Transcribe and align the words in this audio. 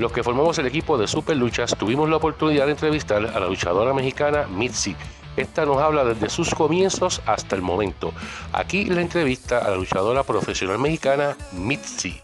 Los 0.00 0.12
que 0.12 0.22
formamos 0.22 0.58
el 0.58 0.64
equipo 0.64 0.96
de 0.96 1.06
Super 1.06 1.36
Luchas 1.36 1.76
tuvimos 1.76 2.08
la 2.08 2.16
oportunidad 2.16 2.64
de 2.64 2.72
entrevistar 2.72 3.18
a 3.18 3.38
la 3.38 3.46
luchadora 3.46 3.92
mexicana 3.92 4.46
Mitzi. 4.46 4.96
Esta 5.36 5.66
nos 5.66 5.76
habla 5.76 6.06
desde 6.06 6.30
sus 6.30 6.54
comienzos 6.54 7.20
hasta 7.26 7.54
el 7.54 7.60
momento. 7.60 8.14
Aquí 8.54 8.86
la 8.86 9.02
entrevista 9.02 9.58
a 9.58 9.68
la 9.68 9.76
luchadora 9.76 10.22
profesional 10.22 10.78
mexicana 10.78 11.36
Mitzi. 11.52 12.18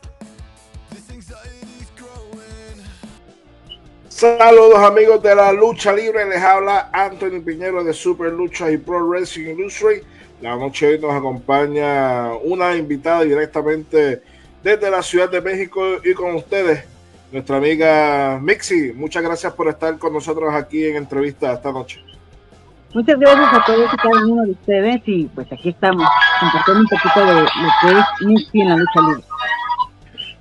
Saludos 4.08 4.78
amigos 4.78 5.22
de 5.22 5.34
la 5.34 5.52
lucha 5.52 5.92
libre, 5.92 6.24
les 6.24 6.42
habla 6.42 6.88
Anthony 6.94 7.42
Piñero 7.44 7.84
de 7.84 7.92
Super 7.92 8.32
Lucha 8.32 8.70
y 8.70 8.78
Pro 8.78 9.06
Wrestling 9.06 9.50
Industry. 9.50 10.02
La 10.40 10.56
noche 10.56 10.86
hoy 10.86 10.98
nos 10.98 11.12
acompaña 11.12 12.32
una 12.36 12.74
invitada 12.74 13.20
directamente 13.24 14.22
desde 14.62 14.90
la 14.90 15.02
Ciudad 15.02 15.28
de 15.28 15.42
México 15.42 15.84
y 16.02 16.14
con 16.14 16.36
ustedes, 16.36 16.95
nuestra 17.32 17.56
amiga 17.56 18.38
Mixi. 18.40 18.92
Muchas 18.94 19.22
gracias 19.22 19.52
por 19.52 19.68
estar 19.68 19.98
con 19.98 20.12
nosotros 20.12 20.54
aquí 20.54 20.84
en 20.84 20.96
entrevista 20.96 21.52
esta 21.52 21.72
noche. 21.72 22.02
Muchas 22.94 23.18
gracias 23.18 23.52
a 23.52 23.64
todos 23.66 23.92
y 23.92 23.96
cada 23.96 24.24
uno 24.24 24.42
de 24.44 24.50
ustedes 24.52 25.02
y 25.06 25.24
pues 25.26 25.52
aquí 25.52 25.68
estamos 25.70 26.08
compartiendo 26.40 26.80
un 26.82 26.88
poquito 26.88 27.26
de 27.26 27.42
lo 27.42 27.46
que 27.46 27.98
es 27.98 28.26
Mixi 28.26 28.60
en 28.60 28.68
la 28.68 28.76
lucha 28.76 29.00
libre. 29.08 29.24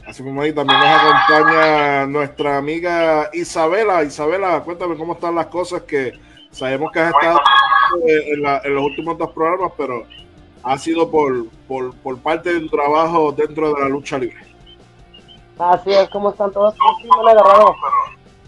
Así 0.08 0.24
como 0.24 0.42
ahí 0.42 0.54
también 0.54 0.80
nos 0.80 0.90
acompaña 0.90 2.06
nuestra 2.06 2.58
amiga 2.58 3.30
Isabela. 3.34 4.04
Isabela, 4.04 4.62
cuéntame 4.62 4.96
cómo 4.96 5.14
están 5.14 5.36
las 5.36 5.48
cosas 5.48 5.82
que 5.82 6.14
sabemos 6.52 6.92
que 6.92 7.00
has 7.00 7.14
estado 7.14 7.40
en, 8.64 8.74
los 8.74 8.84
últimos 8.84 9.18
dos 9.18 9.32
programas, 9.32 9.72
pero 9.76 10.06
ha 10.64 10.78
sido 10.78 11.10
por, 11.10 11.48
por, 11.68 12.20
parte 12.20 12.54
de 12.54 12.60
tu 12.62 12.70
trabajo 12.70 13.32
dentro 13.32 13.74
de 13.74 13.82
la 13.82 13.90
lucha 13.90 14.18
libre. 14.18 14.55
Así 15.58 15.92
es, 15.92 16.10
¿cómo 16.10 16.32
están 16.32 16.52
todos? 16.52 16.76
Pues 16.78 16.98
sí, 17.02 17.10
me 17.24 17.30
he 17.30 17.34
agarrado 17.34 17.76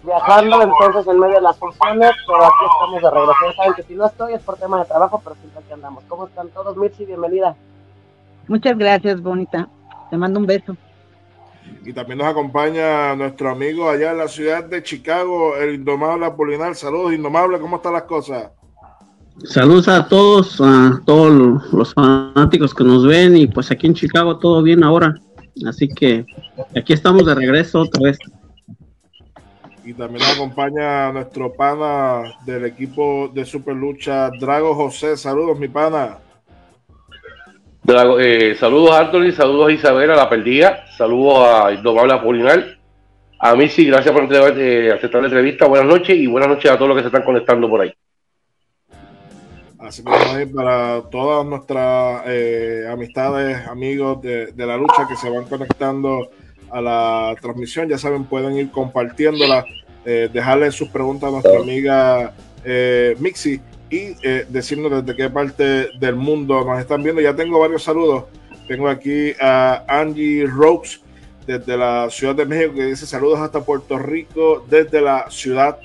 viajando 0.03 0.61
entonces 0.61 1.08
en 1.08 1.19
medio 1.19 1.36
de 1.36 1.41
las 1.41 1.58
funciones, 1.58 2.11
pero 2.25 2.45
aquí 2.45 2.66
estamos 2.73 3.02
de 3.02 3.11
regreso. 3.11 3.58
saben 3.58 3.73
que 3.73 3.83
si 3.83 3.95
no 3.95 4.05
estoy 4.05 4.33
es 4.33 4.41
por 4.41 4.58
tema 4.58 4.80
de 4.80 4.86
trabajo, 4.86 5.22
pero 5.23 5.36
siempre 5.36 5.59
aquí 5.59 5.73
andamos. 5.73 6.03
¿Cómo 6.08 6.27
están 6.27 6.49
todos? 6.49 6.77
Mirci, 6.77 7.05
bienvenida. 7.05 7.55
Muchas 8.47 8.77
gracias, 8.77 9.22
bonita. 9.22 9.67
Te 10.09 10.17
mando 10.17 10.39
un 10.39 10.45
beso. 10.45 10.75
Y 11.83 11.91
también 11.91 12.19
nos 12.19 12.27
acompaña 12.27 13.16
nuestro 13.16 13.49
amigo 13.52 13.89
allá 13.89 14.11
en 14.11 14.17
la 14.19 14.27
ciudad 14.30 14.64
de 14.64 14.81
Chicago, 14.81 15.55
el 15.58 15.75
Indomable 15.75 16.25
Apolinar. 16.25 16.75
Saludos, 16.75 17.14
Indomable, 17.14 17.59
¿cómo 17.59 17.77
están 17.77 17.94
las 17.94 18.03
cosas? 18.03 18.52
Saludos 19.44 19.88
a 19.88 20.08
todos, 20.08 20.59
a 20.61 20.99
todos 21.05 21.71
los 21.71 21.94
fanáticos 21.94 22.73
que 22.73 22.83
nos 22.83 23.05
ven 23.05 23.38
y 23.38 23.47
pues 23.47 23.69
aquí 23.69 23.86
en 23.88 23.94
Chicago 23.94 24.39
todo 24.39 24.64
bien 24.64 24.83
ahora. 24.83 25.14
Así 25.66 25.88
que 25.88 26.25
aquí 26.75 26.94
estamos 26.94 27.25
de 27.25 27.36
regreso 27.36 27.81
otra 27.81 28.03
vez. 28.03 28.17
Y 29.83 29.94
también 29.94 30.19
nos 30.19 30.36
acompaña 30.36 31.11
nuestro 31.14 31.53
pana 31.53 32.23
del 32.45 32.66
equipo 32.66 33.31
de 33.33 33.45
Super 33.45 33.75
Lucha, 33.75 34.30
Drago 34.38 34.75
José. 34.75 35.16
Saludos, 35.16 35.58
mi 35.58 35.69
pana. 35.69 36.17
Eh, 38.19 38.55
saludos 38.59 38.91
a 38.91 38.99
Anthony, 38.99 39.31
saludos 39.31 39.69
a 39.69 39.72
Isabela, 39.72 40.14
la 40.14 40.30
perdida, 40.30 40.86
saludos 40.97 41.47
a 41.47 41.71
Indomable 41.71 42.14
Apolinar. 42.14 42.77
A 43.39 43.55
mí 43.55 43.69
sí, 43.69 43.86
gracias 43.86 44.14
por 44.14 44.27
eh, 44.33 44.92
aceptar 44.92 45.21
la 45.21 45.27
entrevista. 45.27 45.67
Buenas 45.67 45.88
noches 45.88 46.17
y 46.17 46.27
buenas 46.27 46.49
noches 46.49 46.69
a 46.69 46.75
todos 46.75 46.89
los 46.89 46.97
que 46.97 47.03
se 47.03 47.08
están 47.08 47.23
conectando 47.23 47.69
por 47.69 47.81
ahí. 47.81 47.94
Así 49.88 50.03
que 50.03 50.47
para 50.47 51.02
todas 51.09 51.45
nuestras 51.45 52.23
eh, 52.27 52.88
amistades, 52.91 53.67
amigos 53.67 54.21
de, 54.21 54.53
la 54.55 54.77
lucha 54.77 55.07
que 55.07 55.16
se 55.16 55.30
van 55.30 55.45
conectando 55.45 56.30
a 56.69 56.81
la 56.81 57.35
transmisión, 57.41 57.88
ya 57.88 57.97
saben, 57.97 58.25
pueden 58.25 58.58
ir 58.58 58.71
compartiéndola, 58.71 59.65
dejarle 60.03 60.71
sus 60.71 60.88
preguntas 60.88 61.27
a 61.27 61.31
nuestra 61.33 61.59
amiga 61.59 62.33
Mixi 63.19 63.59
y 63.89 64.15
eh, 64.21 64.45
decirnos 64.49 64.92
desde 64.92 65.15
qué 65.15 65.30
parte 65.30 65.89
del 65.99 66.15
mundo 66.15 66.64
nos 66.65 66.80
están 66.80 67.03
viendo. 67.03 67.21
Ya 67.21 67.36
tengo 67.36 67.59
varios 67.59 67.83
saludos. 67.83 68.26
Tengo 68.67 68.89
aquí 68.89 69.31
a 69.39 69.86
Angie 69.87 70.45
Rose 70.45 70.99
desde 71.45 71.77
la 71.77 72.09
Ciudad 72.09 72.36
de 72.36 72.45
México 72.45 72.73
que 72.76 72.86
dice 72.86 73.05
saludos 73.05 73.39
hasta 73.39 73.61
Puerto 73.61 73.97
Rico 73.97 74.65
desde 74.70 74.99
la 74.99 75.30
Ciudad 75.30 75.80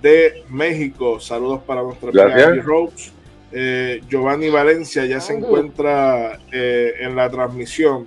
de 0.00 0.44
México. 0.48 1.20
Saludos 1.20 1.60
para 1.66 1.82
nuestra 1.82 2.08
amiga 2.08 2.48
Angie 2.48 2.62
Rose. 2.62 3.12
Eh, 3.56 4.02
Giovanni 4.08 4.50
Valencia 4.50 5.06
ya 5.06 5.20
se 5.20 5.34
encuentra 5.34 6.40
eh, 6.50 6.94
en 7.00 7.14
la 7.14 7.30
transmisión. 7.30 8.06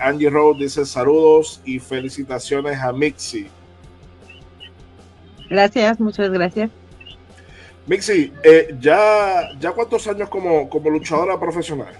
Angie 0.00 0.30
Rose 0.30 0.62
dice 0.62 0.86
saludos 0.86 1.60
y 1.66 1.78
felicitaciones 1.78 2.78
a 2.80 2.90
Mixi. 2.92 3.48
Gracias, 5.50 6.00
muchas 6.00 6.30
gracias. 6.30 6.70
Mixi, 7.86 8.32
eh, 8.44 8.74
¿ya, 8.80 9.50
¿ya 9.58 9.72
cuántos 9.72 10.06
años 10.06 10.28
como, 10.28 10.68
como 10.68 10.88
luchadora 10.88 11.38
profesional? 11.38 11.94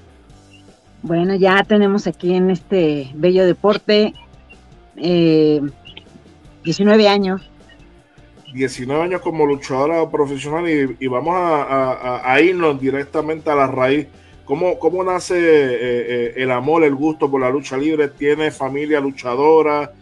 Bueno, 1.03 1.35
ya 1.35 1.65
tenemos 1.65 2.07
aquí 2.07 2.35
en 2.35 2.51
este 2.51 3.11
bello 3.15 3.45
deporte 3.45 4.15
19 4.95 5.43
eh, 6.65 7.09
años. 7.09 7.51
19 8.53 9.03
años 9.03 9.21
como 9.21 9.47
luchadora 9.47 10.09
profesional 10.11 10.69
y, 10.69 11.07
vamos 11.07 11.35
a, 11.37 12.41
irnos 12.41 12.81
directamente 12.81 13.51
a 13.51 13.55
la 13.55 13.67
raíz. 13.67 14.07
¿Cómo, 14.45 14.79
cómo 14.79 15.05
nace 15.05 15.37
eh, 15.39 16.35
el 16.37 16.51
amor, 16.51 16.85
el 16.85 16.95
gusto 16.95 17.31
por 17.31 17.41
la 17.41 17.51
lucha 17.51 17.77
libre? 17.77 18.09
¿Tienes 18.09 18.57
familia 18.57 19.01
luchadora? 19.01 19.93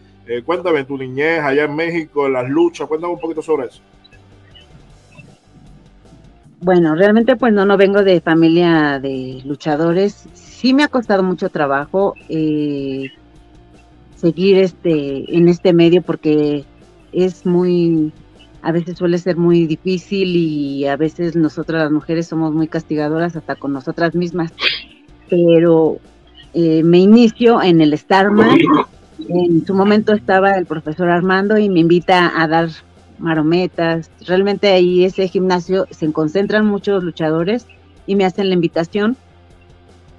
cuéntame 0.45 0.85
tu 0.85 0.97
niñez 0.97 1.41
allá 1.41 1.65
en 1.65 1.75
México, 1.75 2.29
las 2.29 2.47
luchas, 2.47 2.87
cuéntame 2.87 3.11
un 3.11 3.19
poquito 3.19 3.41
sobre 3.41 3.67
eso. 3.67 3.81
Bueno, 6.61 6.93
realmente 6.93 7.35
pues 7.35 7.51
no, 7.53 7.65
no 7.65 7.75
vengo 7.75 8.03
de 8.03 8.21
familia 8.21 8.99
de 8.99 9.41
luchadores. 9.45 10.27
Sí 10.35 10.75
me 10.75 10.83
ha 10.83 10.89
costado 10.89 11.23
mucho 11.23 11.49
trabajo 11.49 12.13
eh, 12.29 13.09
seguir 14.15 14.59
este 14.59 15.35
en 15.35 15.49
este 15.49 15.73
medio 15.73 16.03
porque 16.03 16.63
es 17.11 17.47
muy, 17.47 18.13
a 18.63 18.71
veces 18.71 18.97
suele 18.97 19.17
ser 19.17 19.37
muy 19.37 19.65
difícil 19.65 20.35
y 20.35 20.85
a 20.85 20.95
veces 20.95 21.35
nosotras 21.35 21.83
las 21.83 21.91
mujeres 21.91 22.27
somos 22.27 22.53
muy 22.53 22.67
castigadoras 22.67 23.35
hasta 23.35 23.55
con 23.55 23.73
nosotras 23.73 24.13
mismas. 24.15 24.53
Pero 25.29 25.97
eh, 26.53 26.83
me 26.83 26.99
inicio 26.99 27.61
en 27.61 27.81
el 27.81 27.97
Starman. 27.97 28.59
En 29.29 29.65
su 29.65 29.73
momento 29.73 30.13
estaba 30.13 30.57
el 30.57 30.65
profesor 30.65 31.09
Armando 31.09 31.57
y 31.57 31.69
me 31.69 31.79
invita 31.79 32.31
a 32.35 32.47
dar 32.47 32.69
marometas. 33.19 34.11
Realmente 34.25 34.69
ahí 34.69 35.05
ese 35.05 35.27
gimnasio 35.27 35.87
se 35.91 36.11
concentran 36.11 36.65
muchos 36.65 37.03
luchadores 37.03 37.65
y 38.05 38.15
me 38.15 38.25
hacen 38.25 38.49
la 38.49 38.55
invitación. 38.55 39.15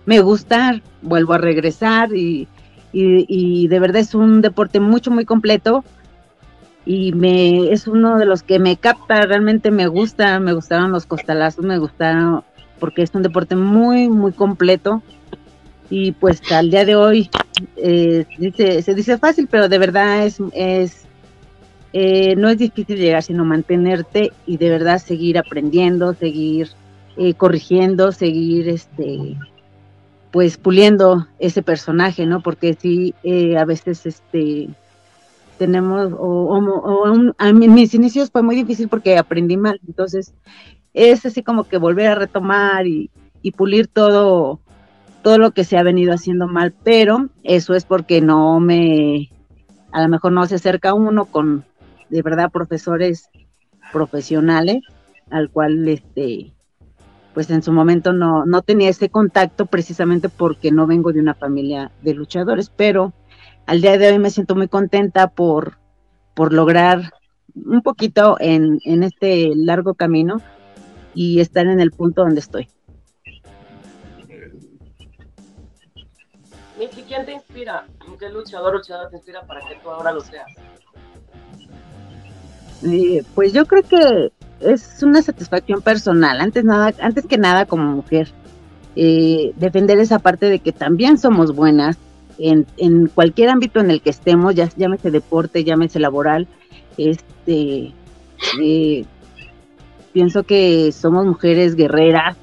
Me 0.06 0.20
gusta, 0.20 0.80
vuelvo 1.00 1.34
a 1.34 1.38
regresar 1.38 2.14
y, 2.14 2.48
y, 2.92 3.68
de 3.68 3.78
verdad 3.78 3.98
es 3.98 4.14
un 4.14 4.40
deporte 4.40 4.80
mucho, 4.80 5.10
muy 5.10 5.24
completo 5.24 5.84
y 6.84 7.12
me 7.12 7.72
es 7.72 7.86
uno 7.86 8.18
de 8.18 8.26
los 8.26 8.42
que 8.42 8.58
me 8.58 8.76
capta, 8.76 9.26
realmente 9.26 9.70
me 9.70 9.86
gusta, 9.86 10.40
me 10.40 10.52
gustaron 10.52 10.92
los 10.92 11.06
costalazos, 11.06 11.64
me 11.64 11.78
gustaron 11.78 12.42
porque 12.78 13.02
es 13.02 13.14
un 13.14 13.22
deporte 13.22 13.54
muy, 13.54 14.08
muy 14.08 14.32
completo 14.32 15.02
y 15.88 16.12
pues 16.12 16.40
al 16.50 16.70
día 16.70 16.84
de 16.84 16.96
hoy 16.96 17.30
eh, 17.76 18.26
se 18.82 18.94
dice 18.94 19.18
fácil, 19.18 19.46
pero 19.50 19.68
de 19.68 19.78
verdad 19.78 20.26
es, 20.26 20.38
es 20.52 21.06
eh, 21.92 22.34
no 22.36 22.48
es 22.48 22.58
difícil 22.58 22.98
llegar, 22.98 23.22
sino 23.22 23.44
mantenerte 23.44 24.32
y 24.46 24.56
de 24.56 24.70
verdad 24.70 24.98
seguir 24.98 25.38
aprendiendo, 25.38 26.14
seguir 26.14 26.68
eh, 27.16 27.34
corrigiendo, 27.34 28.12
seguir 28.12 28.68
este 28.68 29.36
pues 30.30 30.56
puliendo 30.56 31.26
ese 31.38 31.62
personaje, 31.62 32.24
¿no? 32.24 32.42
Porque 32.42 32.72
sí, 32.72 33.14
eh, 33.22 33.58
a 33.58 33.66
veces 33.66 34.06
este 34.06 34.70
tenemos, 35.62 36.12
o, 36.18 37.32
a 37.38 37.52
mis 37.52 37.94
inicios 37.94 38.32
fue 38.32 38.42
muy 38.42 38.56
difícil 38.56 38.88
porque 38.88 39.16
aprendí 39.16 39.56
mal, 39.56 39.80
entonces 39.86 40.34
es 40.92 41.24
así 41.24 41.44
como 41.44 41.68
que 41.68 41.76
volver 41.76 42.08
a 42.08 42.14
retomar 42.16 42.88
y, 42.88 43.12
y 43.42 43.52
pulir 43.52 43.86
todo, 43.86 44.58
todo 45.22 45.38
lo 45.38 45.52
que 45.52 45.62
se 45.62 45.78
ha 45.78 45.84
venido 45.84 46.12
haciendo 46.12 46.48
mal, 46.48 46.74
pero 46.82 47.28
eso 47.44 47.74
es 47.74 47.84
porque 47.84 48.20
no 48.20 48.58
me, 48.58 49.30
a 49.92 50.02
lo 50.02 50.08
mejor 50.08 50.32
no 50.32 50.44
se 50.46 50.56
acerca 50.56 50.94
uno 50.94 51.26
con, 51.26 51.64
de 52.10 52.22
verdad 52.22 52.50
profesores 52.50 53.30
profesionales 53.92 54.82
al 55.30 55.48
cual 55.48 55.88
este 55.88 56.52
pues 57.34 57.50
en 57.50 57.62
su 57.62 57.72
momento 57.72 58.12
no, 58.12 58.46
no 58.46 58.62
tenía 58.62 58.90
ese 58.90 59.10
contacto 59.10 59.66
precisamente 59.66 60.28
porque 60.28 60.72
no 60.72 60.88
vengo 60.88 61.12
de 61.12 61.20
una 61.20 61.34
familia 61.34 61.92
de 62.02 62.14
luchadores, 62.14 62.68
pero 62.68 63.12
al 63.66 63.80
día 63.80 63.98
de 63.98 64.12
hoy 64.12 64.18
me 64.18 64.30
siento 64.30 64.54
muy 64.54 64.68
contenta 64.68 65.28
por, 65.28 65.78
por 66.34 66.52
lograr 66.52 67.12
un 67.54 67.82
poquito 67.82 68.36
en, 68.40 68.78
en 68.84 69.02
este 69.02 69.52
largo 69.54 69.94
camino 69.94 70.40
y 71.14 71.40
estar 71.40 71.66
en 71.66 71.80
el 71.80 71.90
punto 71.90 72.22
donde 72.22 72.40
estoy. 72.40 72.68
¿quién 77.12 77.26
te 77.26 77.32
inspira? 77.32 77.86
¿Qué 78.18 78.28
luchador 78.30 78.74
o 78.74 78.78
luchadora 78.78 79.10
te 79.10 79.16
inspira 79.16 79.42
para 79.42 79.60
que 79.60 79.76
tú 79.82 79.90
ahora 79.90 80.12
lo 80.12 80.20
seas? 80.20 80.46
Eh, 82.84 83.22
pues 83.34 83.52
yo 83.52 83.66
creo 83.66 83.82
que 83.82 84.32
es 84.60 85.02
una 85.02 85.22
satisfacción 85.22 85.82
personal, 85.82 86.40
antes 86.40 86.64
nada, 86.64 86.92
antes 87.00 87.26
que 87.26 87.38
nada 87.38 87.66
como 87.66 87.84
mujer, 87.84 88.32
eh, 88.96 89.52
defender 89.56 89.98
esa 89.98 90.18
parte 90.18 90.46
de 90.46 90.58
que 90.58 90.72
también 90.72 91.18
somos 91.18 91.54
buenas 91.54 91.98
en, 92.42 92.66
en 92.76 93.06
cualquier 93.06 93.50
ámbito 93.50 93.80
en 93.80 93.90
el 93.90 94.02
que 94.02 94.10
estemos, 94.10 94.54
ya 94.54 94.68
llámese 94.76 95.10
deporte, 95.10 95.64
llámese 95.64 96.00
laboral, 96.00 96.48
este 96.98 97.92
eh, 98.60 99.04
pienso 100.12 100.42
que 100.42 100.92
somos 100.92 101.24
mujeres 101.24 101.76
guerreras, 101.76 102.36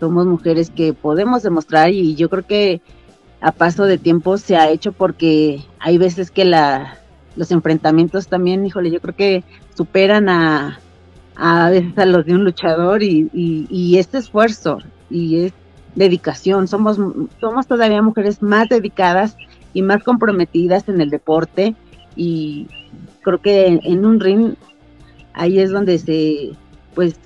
somos 0.00 0.26
mujeres 0.26 0.70
que 0.70 0.92
podemos 0.92 1.42
demostrar 1.42 1.90
y 1.90 2.14
yo 2.14 2.28
creo 2.28 2.46
que 2.46 2.80
a 3.40 3.52
paso 3.52 3.84
de 3.84 3.98
tiempo 3.98 4.38
se 4.38 4.56
ha 4.56 4.70
hecho 4.70 4.92
porque 4.92 5.60
hay 5.78 5.98
veces 5.98 6.30
que 6.30 6.44
la, 6.44 6.98
los 7.36 7.50
enfrentamientos 7.50 8.28
también, 8.28 8.64
híjole, 8.64 8.90
yo 8.90 9.00
creo 9.00 9.14
que 9.14 9.44
superan 9.76 10.28
a, 10.28 10.80
a 11.36 11.70
veces 11.70 11.96
a 11.98 12.06
los 12.06 12.24
de 12.24 12.34
un 12.34 12.44
luchador 12.44 13.02
y, 13.02 13.28
y, 13.32 13.98
este 13.98 14.18
esfuerzo 14.18 14.78
y 15.10 15.44
es 15.44 15.52
dedicación. 15.96 16.68
Somos, 16.68 16.98
somos 17.40 17.66
todavía 17.66 18.02
mujeres 18.02 18.42
más 18.42 18.68
dedicadas 18.68 19.36
y 19.74 19.82
más 19.82 20.04
comprometidas 20.04 20.88
en 20.88 21.00
el 21.00 21.10
deporte 21.10 21.74
y 22.14 22.68
creo 23.22 23.40
que 23.40 23.80
en, 23.82 24.06
un 24.06 24.20
ring 24.20 24.54
ahí 25.34 25.58
es 25.58 25.70
donde 25.70 25.98
se 25.98 26.52
pues 26.94 27.16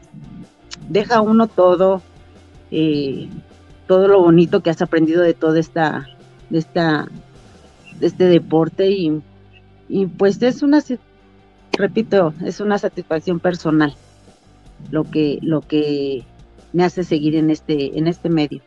deja 0.89 1.21
uno 1.21 1.47
todo 1.47 2.03
eh, 2.73 3.29
todo 3.87 4.09
lo 4.09 4.21
bonito 4.21 4.63
que 4.63 4.71
has 4.71 4.83
aprendido 4.83 5.23
de 5.23 5.35
toda 5.35 5.61
esta 5.61 6.09
de 6.49 6.59
esta 6.59 7.07
de 8.01 8.07
este 8.07 8.25
deporte 8.25 8.91
y, 8.91 9.23
y 9.89 10.07
pues 10.07 10.43
es 10.43 10.63
una 10.63 10.83
repito, 11.73 12.35
es 12.45 12.59
una 12.59 12.79
satisfacción 12.79 13.39
personal 13.39 13.95
lo 14.91 15.05
que, 15.05 15.39
lo 15.43 15.61
que 15.61 16.25
me 16.73 16.85
hace 16.85 17.05
seguir 17.05 17.37
en 17.37 17.51
este, 17.51 17.99
en 17.99 18.07
este 18.07 18.29
medio. 18.29 18.61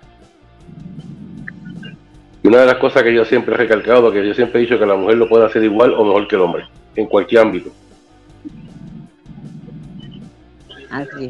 Una 2.43 2.59
de 2.59 2.65
las 2.65 2.75
cosas 2.75 3.03
que 3.03 3.13
yo 3.13 3.23
siempre 3.23 3.55
he 3.55 3.57
recalcado, 3.57 4.11
que 4.11 4.25
yo 4.25 4.33
siempre 4.33 4.59
he 4.59 4.63
dicho 4.63 4.77
que 4.77 4.85
la 4.85 4.95
mujer 4.95 5.17
lo 5.17 5.29
puede 5.29 5.45
hacer 5.45 5.63
igual 5.63 5.93
o 5.93 6.03
mejor 6.03 6.27
que 6.27 6.35
el 6.35 6.41
hombre, 6.41 6.65
en 6.95 7.05
cualquier 7.05 7.41
ámbito. 7.41 7.71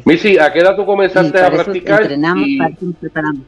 Missy, 0.04 0.38
¿a 0.38 0.52
qué 0.52 0.58
edad 0.58 0.76
tú 0.76 0.84
comenzaste 0.84 1.40
a 1.40 1.50
practicar? 1.50 2.02
Entrenamos, 2.02 2.46
preparamos. 3.00 3.42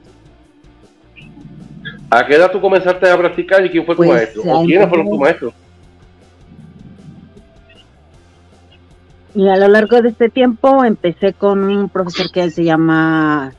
¿A 2.08 2.24
qué 2.24 2.36
edad 2.36 2.50
tú 2.50 2.60
comenzaste 2.60 3.10
a 3.10 3.18
practicar 3.18 3.66
y 3.66 3.70
quién 3.70 3.84
fue 3.84 3.94
tu 3.94 4.02
pues, 4.02 4.10
maestro? 4.10 4.42
¿O 4.44 4.64
quiénes 4.64 4.88
fueron 4.88 5.08
tus 5.08 5.18
maestros? 5.18 5.54
Y 9.36 9.48
a 9.48 9.56
lo 9.58 9.68
largo 9.68 10.00
de 10.00 10.08
este 10.08 10.30
tiempo 10.30 10.82
empecé 10.82 11.34
con 11.34 11.62
un 11.64 11.90
profesor 11.90 12.30
que 12.32 12.50
se 12.50 12.64
llama 12.64 13.52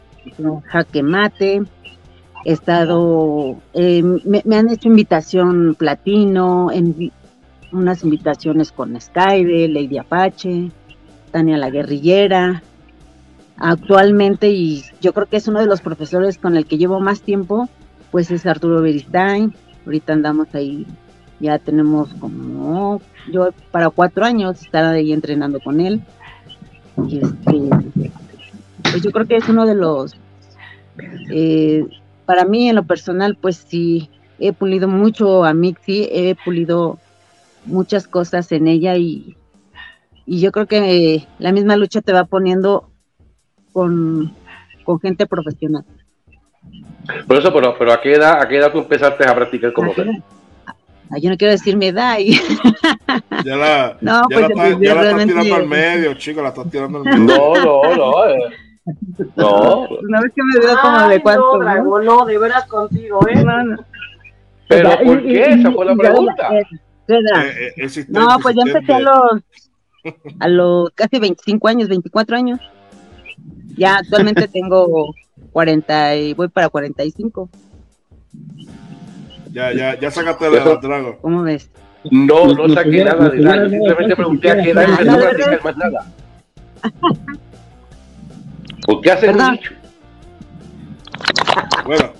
Jaque 0.65 1.03
Mate. 1.03 1.62
He 2.44 2.51
estado, 2.51 3.57
eh, 3.75 4.01
me, 4.01 4.56
han 4.56 4.71
hecho 4.71 4.88
invitación 4.88 5.75
platino, 5.77 6.71
en 6.71 7.12
unas 7.71 8.03
invitaciones 8.03 8.71
con 8.71 9.00
Skyde, 9.00 9.68
Lady 9.68 10.00
Apache, 10.00 10.71
Tania 11.29 11.57
la 11.57 11.69
Guerrillera. 11.69 12.63
Actualmente, 13.57 14.50
y 14.50 14.83
yo 15.00 15.13
creo 15.13 15.27
que 15.27 15.38
es 15.38 15.47
uno 15.47 15.59
de 15.59 15.68
los 15.68 15.81
profesores 15.81 16.39
con 16.39 16.57
el 16.57 16.65
que 16.65 16.79
llevo 16.79 17.00
más 17.00 17.21
tiempo, 17.21 17.69
pues 18.09 18.31
es 18.31 18.47
Arturo 18.47 18.81
Beristain. 18.81 19.53
Ahorita 19.85 20.13
andamos 20.13 20.47
ahí, 20.56 20.88
ya 21.39 21.60
tenemos 21.60 22.13
como 22.16 23.01
yo 23.31 23.50
para 23.72 23.89
cuatro 23.89 24.25
años 24.25 24.62
estar 24.62 24.86
ahí 24.86 25.13
entrenando 25.13 25.60
con 25.60 25.80
él. 25.80 26.01
Y 27.07 27.19
este, 27.19 28.10
pues 28.84 29.01
yo 29.04 29.12
creo 29.12 29.28
que 29.28 29.36
es 29.38 29.48
uno 29.50 29.66
de 29.66 29.75
los, 29.75 30.16
eh, 31.31 31.86
para 32.25 32.45
mí 32.45 32.69
en 32.69 32.75
lo 32.75 32.84
personal, 32.84 33.38
pues 33.39 33.57
sí, 33.57 34.10
he 34.39 34.54
pulido 34.54 34.88
mucho 34.88 35.45
a 35.45 35.54
Mixi, 35.54 36.10
he 36.12 36.36
pulido 36.44 36.98
muchas 37.66 38.07
cosas 38.07 38.51
en 38.51 38.68
ella 38.68 38.95
y, 38.95 39.36
y 40.25 40.39
yo 40.39 40.51
creo 40.51 40.66
que 40.66 41.28
la 41.39 41.51
misma 41.51 41.75
lucha 41.75 42.01
te 42.01 42.13
va 42.13 42.25
poniendo 42.25 42.89
con, 43.74 44.34
con 44.84 45.00
gente 45.00 45.28
profesional. 45.28 45.86
Por 47.28 47.38
eso, 47.38 47.54
pero, 47.54 47.78
pero 47.78 47.94
¿a 47.94 48.01
qué 48.01 48.13
edad, 48.13 48.42
a 48.42 48.48
qué 48.48 48.57
edad 48.57 48.72
tú 48.72 48.80
empezaste 48.80 49.25
a 49.25 49.36
practicar 49.36 49.72
como 49.72 49.94
tal? 49.94 50.24
Yo 51.21 51.30
no 51.30 51.38
quiero 51.38 51.51
decir 51.51 51.77
mi 51.77 51.88
edad. 51.88 52.18
Y... 52.19 52.39
Ya 53.45 53.56
la, 53.56 53.98
no, 54.01 54.24
ya 54.30 54.36
pues, 54.39 54.50
la, 54.50 54.69
ya 54.80 54.95
la 54.95 55.01
realmente... 55.01 55.33
estás 55.33 55.44
tirando 55.45 55.56
al 55.56 55.68
medio, 55.68 56.13
chico, 56.15 56.42
la 56.42 56.50
estás 56.50 56.69
tirando 56.69 56.98
al 56.98 57.04
medio. 57.19 57.25
No, 57.25 57.56
no, 57.56 57.95
no. 57.95 58.30
Eh. 58.30 58.38
No. 59.36 59.88
Una 59.88 60.21
vez 60.21 60.31
que 60.33 60.42
me 60.44 60.65
dio 60.65 60.77
como 60.81 61.07
de 61.07 61.21
cuánto. 61.21 61.57
No, 61.63 62.01
no, 62.01 62.25
de 62.25 62.38
veras 62.38 62.65
contigo, 62.65 63.19
¿eh? 63.27 63.44
No, 63.44 63.63
no. 63.63 63.77
¿Pero 64.68 64.98
por 65.04 65.21
qué? 65.24 65.42
Esa 65.42 65.71
fue 65.71 65.86
la 65.86 65.95
pregunta. 65.95 66.50
Eh, 66.57 67.74
eh, 67.77 68.06
no, 68.10 68.27
pues 68.42 68.56
ya 68.56 68.63
empecé 68.63 68.94
a 68.94 69.00
los, 69.00 69.42
a 70.39 70.48
los 70.48 70.89
casi 70.92 71.19
25 71.19 71.68
años, 71.68 71.89
24 71.89 72.36
años. 72.36 72.60
Ya 73.77 73.98
actualmente 73.98 74.48
tengo 74.48 75.13
40 75.51 76.15
y 76.15 76.33
voy 76.33 76.50
para 76.50 76.69
45. 76.69 77.50
Ya, 79.57 79.74
ya, 79.74 80.00
ya 80.00 80.12
sacaste 80.12 80.51
de 80.51 80.63
la 80.63 80.80
trago. 80.80 81.18
¿Cómo 81.19 81.42
ves? 81.42 81.68
No, 82.12 82.54
no 82.54 82.69
saqué 82.75 83.04
nada 83.04 83.27
de 83.27 83.39
nada. 83.39 83.68
Simplemente 83.68 84.15
pregunté 84.15 84.51
a 84.51 84.62
qué 84.62 84.69
edad 84.69 84.83
empezó 84.83 85.12
a 85.12 85.18
practicar 85.18 85.63
más 85.63 85.77
nada. 85.77 86.06
¿Por 88.86 89.01
qué 89.01 89.12
haces 89.12 89.36
un 89.36 89.51
dicho? 89.54 89.74
Bueno. 91.86 92.13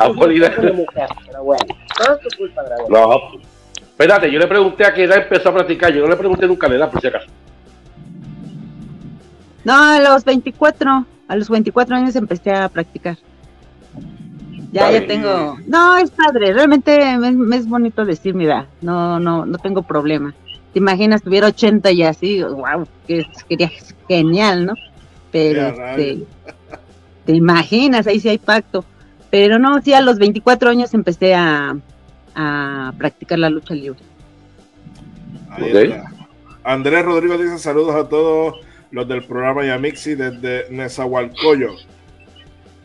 A 0.00 0.08
Pero 0.08 1.44
bueno, 1.44 1.64
no 2.00 2.14
es 2.14 2.20
tu 2.20 2.36
culpa, 2.36 2.64
Dragón. 2.64 2.90
No, 2.90 3.20
espérate, 3.78 4.32
yo 4.32 4.40
le 4.40 4.46
pregunté 4.48 4.84
a 4.86 4.92
qué 4.92 5.04
edad 5.04 5.18
empezó 5.18 5.50
a 5.50 5.54
practicar. 5.54 5.92
Yo 5.92 6.02
no 6.02 6.08
le 6.08 6.16
pregunté 6.16 6.48
nunca 6.48 6.66
la 6.66 6.74
edad, 6.74 6.90
por 6.90 7.00
si 7.00 7.06
acaso. 7.06 7.28
No, 9.62 9.84
a 9.92 10.00
los 10.00 10.24
24. 10.24 11.06
A 11.28 11.36
los 11.36 11.48
24 11.48 11.94
años 11.94 12.16
empecé 12.16 12.50
a 12.50 12.68
practicar. 12.68 13.18
Ya, 14.76 14.90
ya 14.90 15.06
tengo. 15.06 15.58
No, 15.66 15.96
es 15.96 16.10
padre. 16.10 16.52
Realmente 16.52 17.16
me, 17.18 17.56
es 17.56 17.66
bonito 17.66 18.04
decir 18.04 18.34
mi 18.34 18.44
edad. 18.44 18.66
No, 18.82 19.18
no, 19.18 19.46
no 19.46 19.58
tengo 19.58 19.82
problema. 19.82 20.34
Te 20.72 20.78
imaginas, 20.78 21.22
tuviera 21.22 21.46
80 21.46 21.90
y 21.92 22.02
así, 22.02 22.42
wow, 22.42 22.86
que 23.06 23.24
sería 23.48 23.70
genial, 24.06 24.66
¿no? 24.66 24.74
Pero 25.32 25.68
este, 25.68 26.24
te 27.24 27.32
imaginas, 27.32 28.06
ahí 28.06 28.20
sí 28.20 28.28
hay 28.28 28.38
pacto. 28.38 28.84
Pero 29.30 29.58
no, 29.58 29.80
sí, 29.80 29.94
a 29.94 30.02
los 30.02 30.18
24 30.18 30.68
años 30.68 30.92
empecé 30.92 31.34
a, 31.34 31.76
a 32.34 32.92
practicar 32.98 33.38
la 33.38 33.48
lucha 33.48 33.74
libre. 33.74 33.98
Andrés 36.62 37.04
Rodrigo 37.04 37.38
dice 37.38 37.58
saludos 37.58 37.94
a 37.94 38.08
todos 38.08 38.56
los 38.90 39.08
del 39.08 39.24
programa 39.24 39.64
Yamixi 39.64 40.14
desde 40.14 40.70
Nezahualcoyo. 40.70 41.76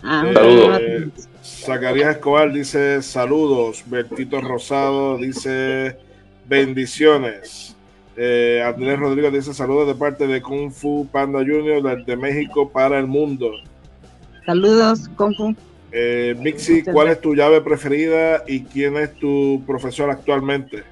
Ah, 0.04 0.24
saludos. 0.34 1.30
Zacarías 1.44 2.16
Escobar 2.16 2.52
dice 2.52 3.02
saludos. 3.02 3.84
Bertito 3.88 4.42
Rosado 4.42 5.18
dice 5.18 5.98
bendiciones. 6.48 7.76
Eh, 8.18 8.62
Andrés 8.66 9.00
Rodríguez 9.00 9.32
dice 9.34 9.54
saludos 9.54 9.88
de 9.88 9.96
parte 9.96 10.28
de 10.28 10.42
Kung 10.42 10.72
Fu 10.72 11.08
Panda 11.12 11.40
Junior 11.40 12.06
de 12.06 12.16
México 12.18 12.70
para 12.70 13.00
el 13.00 13.08
mundo. 13.08 13.52
Saludos, 14.46 15.10
Kung 15.16 15.36
Fu. 15.36 15.56
Eh, 15.92 16.36
Mixi, 16.40 16.84
¿cuál 16.84 17.10
es 17.10 17.20
tu 17.20 17.36
llave 17.36 17.62
preferida 17.62 18.44
y 18.48 18.62
quién 18.62 18.98
es 18.98 19.14
tu 19.16 19.62
profesor 19.66 20.10
actualmente? 20.10 20.84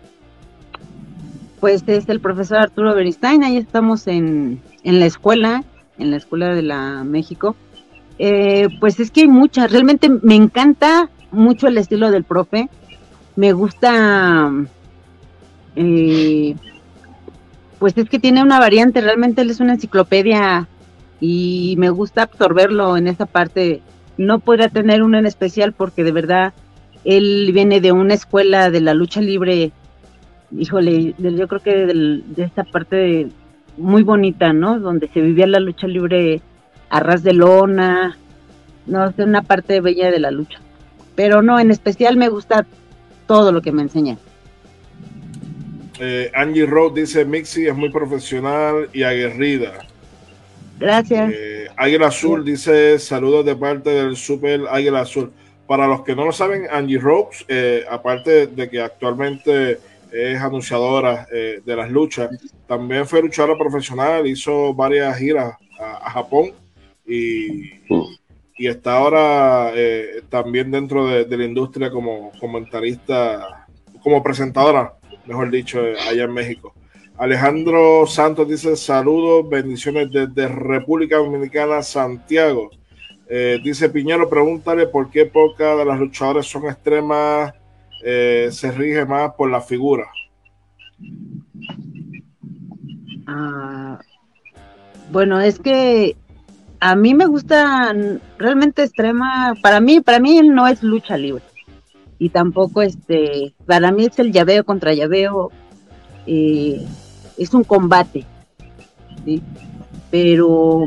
Pues 1.60 1.84
es 1.88 2.08
el 2.10 2.20
profesor 2.20 2.60
Arturo 2.60 2.96
Beristain, 2.96 3.44
ahí 3.44 3.58
estamos 3.58 4.08
en, 4.08 4.62
en 4.84 5.00
la 5.00 5.06
escuela, 5.06 5.63
en 5.98 6.12
la 6.12 6.18
escuela 6.18 6.54
de 6.54 6.62
la 6.62 7.04
México. 7.04 7.56
Eh, 8.21 8.67
pues 8.81 8.99
es 8.99 9.11
que 9.11 9.21
hay 9.21 9.27
muchas, 9.29 9.71
realmente 9.71 10.09
me 10.09 10.35
encanta 10.35 11.09
mucho 11.31 11.67
el 11.67 11.77
estilo 11.77 12.11
del 12.11 12.25
profe, 12.25 12.67
me 13.38 13.53
gusta, 13.53 14.51
eh, 15.77 16.53
pues 17.79 17.97
es 17.97 18.09
que 18.09 18.19
tiene 18.19 18.43
una 18.43 18.59
variante, 18.59 18.99
realmente 18.99 19.41
él 19.41 19.49
es 19.49 19.61
una 19.61 19.75
enciclopedia 19.75 20.67
y 21.21 21.75
me 21.77 21.89
gusta 21.89 22.23
absorberlo 22.23 22.97
en 22.97 23.07
esa 23.07 23.25
parte. 23.25 23.81
No 24.17 24.39
podría 24.39 24.67
tener 24.67 25.01
uno 25.01 25.17
en 25.17 25.25
especial 25.25 25.71
porque 25.71 26.03
de 26.03 26.11
verdad 26.11 26.53
él 27.05 27.49
viene 27.53 27.79
de 27.79 27.93
una 27.93 28.15
escuela 28.15 28.69
de 28.69 28.81
la 28.81 28.93
lucha 28.93 29.21
libre, 29.21 29.71
híjole, 30.51 31.15
yo 31.17 31.47
creo 31.47 31.61
que 31.61 31.71
de 31.85 32.43
esta 32.43 32.65
parte 32.65 33.29
muy 33.77 34.03
bonita, 34.03 34.51
¿no? 34.51 34.77
Donde 34.77 35.07
se 35.07 35.21
vivía 35.21 35.47
la 35.47 35.61
lucha 35.61 35.88
libre 35.88 36.41
arras 36.89 37.24
de 37.24 37.34
lona, 37.34 38.17
no 38.86 39.08
es 39.08 39.17
una 39.17 39.43
parte 39.43 39.81
bella 39.81 40.12
de 40.12 40.19
la 40.19 40.31
lucha. 40.31 40.60
Pero 41.15 41.41
no, 41.41 41.60
en 41.60 41.72
especial 41.72 42.17
me 42.17 42.29
gusta 42.29 42.65
todo 43.27 43.51
lo 43.51 43.62
que 43.62 43.72
me 43.72 43.81
enseñan. 43.81 44.17
Eh, 46.00 46.31
Angie 46.34 46.65
Rose 46.65 47.01
dice, 47.01 47.25
Mixi 47.25 47.67
es 47.67 47.75
muy 47.75 47.91
profesional 47.91 48.89
y 48.93 49.03
aguerrida. 49.03 49.86
Gracias. 50.79 51.31
Eh, 51.34 51.67
Águila 51.75 52.08
Azul 52.08 52.46
dice, 52.46 52.98
saludos 53.00 53.46
de 53.46 53.55
parte 53.55 53.89
del 53.89 54.15
Super 54.15 54.62
Águila 54.69 55.01
Azul. 55.01 55.31
Para 55.67 55.88
los 55.88 56.03
que 56.03 56.15
no 56.15 56.25
lo 56.25 56.31
saben, 56.31 56.67
Angie 56.72 56.98
Rose, 56.98 57.43
eh, 57.48 57.84
aparte 57.89 58.48
de 58.48 58.69
que 58.69 58.81
actualmente 58.81 59.77
es 60.12 60.41
anunciadora 60.41 61.27
eh, 61.31 61.62
de 61.63 61.75
las 61.75 61.91
luchas, 61.91 62.29
también 62.65 63.05
fue 63.05 63.22
luchadora 63.22 63.58
profesional, 63.58 64.25
hizo 64.25 64.74
varias 64.74 65.15
giras 65.17 65.53
a, 65.79 66.08
a 66.08 66.10
Japón 66.12 66.53
y, 67.10 67.72
y 68.58 68.68
está 68.68 68.98
ahora 68.98 69.72
eh, 69.74 70.22
también 70.30 70.72
dentro 70.72 71.08
de, 71.08 71.25
de 71.25 71.38
la 71.38 71.46
industria 71.46 71.89
como 71.89 72.32
comentarista, 72.39 73.68
como 74.04 74.22
presentadora, 74.22 74.94
mejor 75.25 75.50
dicho, 75.50 75.86
eh, 75.86 75.96
allá 76.10 76.24
en 76.24 76.34
México. 76.34 76.74
Alejandro 77.18 78.08
Santos 78.08 78.48
dice 78.48 78.78
saludos, 78.78 79.50
bendiciones 79.50 80.10
desde 80.10 80.48
República 80.48 81.18
Dominicana, 81.18 81.82
Santiago. 81.82 82.70
Eh, 83.28 83.60
dice 83.63 83.89
Piñero, 83.89 84.30
pregúntale 84.30 84.88
por 84.88 85.12
qué 85.12 85.25
pocas 85.25 85.78
de 85.78 85.86
las 85.86 86.00
luchadoras 86.00 86.48
son 86.48 86.66
extremas, 86.66 87.54
eh, 88.04 88.48
se 88.51 88.72
rige 88.72 89.06
más 89.06 89.34
por 89.34 89.51
la 89.51 89.60
figura. 89.62 90.08
Ah, 93.28 94.00
bueno, 95.12 95.39
es 95.42 95.60
que 95.60 96.16
a 96.79 96.95
mí 96.95 97.13
me 97.13 97.25
gusta 97.25 97.93
realmente 98.38 98.83
extrema, 98.83 99.55
para 99.62 99.79
mí, 99.79 100.00
para 100.01 100.19
mí 100.19 100.41
no 100.41 100.67
es 100.67 100.81
lucha 100.83 101.17
libre. 101.17 101.43
Y 102.17 102.29
tampoco 102.29 102.81
este, 102.81 103.53
para 103.65 103.91
mí 103.91 104.05
es 104.05 104.19
el 104.19 104.31
llaveo 104.31 104.63
contra 104.65 104.93
llaveo, 104.93 105.51
eh, 106.25 106.86
es 107.38 107.53
un 107.53 107.63
combate, 107.63 108.25
¿sí? 109.25 109.41
Pero 110.12 110.86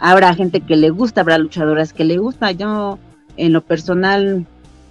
habrá 0.00 0.34
gente 0.34 0.60
que 0.60 0.76
le 0.76 0.90
gusta, 0.90 1.20
habrá 1.20 1.38
luchadoras 1.38 1.92
que 1.92 2.04
le 2.04 2.18
gusta. 2.18 2.50
Yo, 2.52 2.98
en 3.36 3.52
lo 3.52 3.60
personal, 3.60 4.46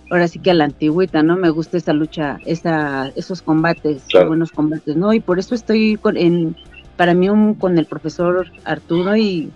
ahora 0.10 0.28
sí 0.28 0.40
que 0.40 0.52
a 0.52 0.54
la 0.54 0.66
antigüita, 0.66 1.22
¿no? 1.24 1.36
Me 1.36 1.50
gusta 1.50 1.78
esa 1.78 1.92
lucha, 1.94 2.38
esa, 2.46 3.10
esos 3.16 3.42
combates, 3.42 4.04
Claro. 4.10 4.30
buenos 4.30 4.52
combates, 4.52 4.96
¿no? 4.96 5.14
Y 5.14 5.20
por 5.20 5.38
eso 5.40 5.54
estoy 5.54 5.98
con, 5.98 6.16
en, 6.16 6.56
para 6.96 7.14
mí 7.14 7.30
un- 7.30 7.56
con 7.56 7.78
el 7.78 7.86
profesor 7.86 8.48
Arturo 8.64 9.18
y, 9.18 9.52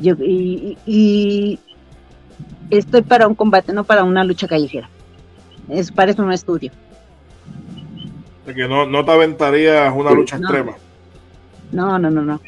yo, 0.00 0.14
y, 0.20 1.58
estoy 2.70 3.02
para 3.02 3.26
un 3.28 3.34
combate, 3.34 3.72
no 3.72 3.84
para 3.84 4.04
una 4.04 4.24
lucha 4.24 4.48
callejera. 4.48 4.88
Es 5.68 5.90
para 5.90 6.10
eso 6.10 6.22
no 6.22 6.32
estudio. 6.32 6.72
De 8.46 8.54
que 8.54 8.68
no, 8.68 8.86
no 8.86 9.04
te 9.04 9.10
aventarías 9.10 9.92
una 9.94 10.10
lucha 10.10 10.38
No. 10.38 10.48
extrema. 10.48 10.76
No, 11.72 11.98
no, 11.98 12.10
no, 12.10 12.22
no. 12.22 12.40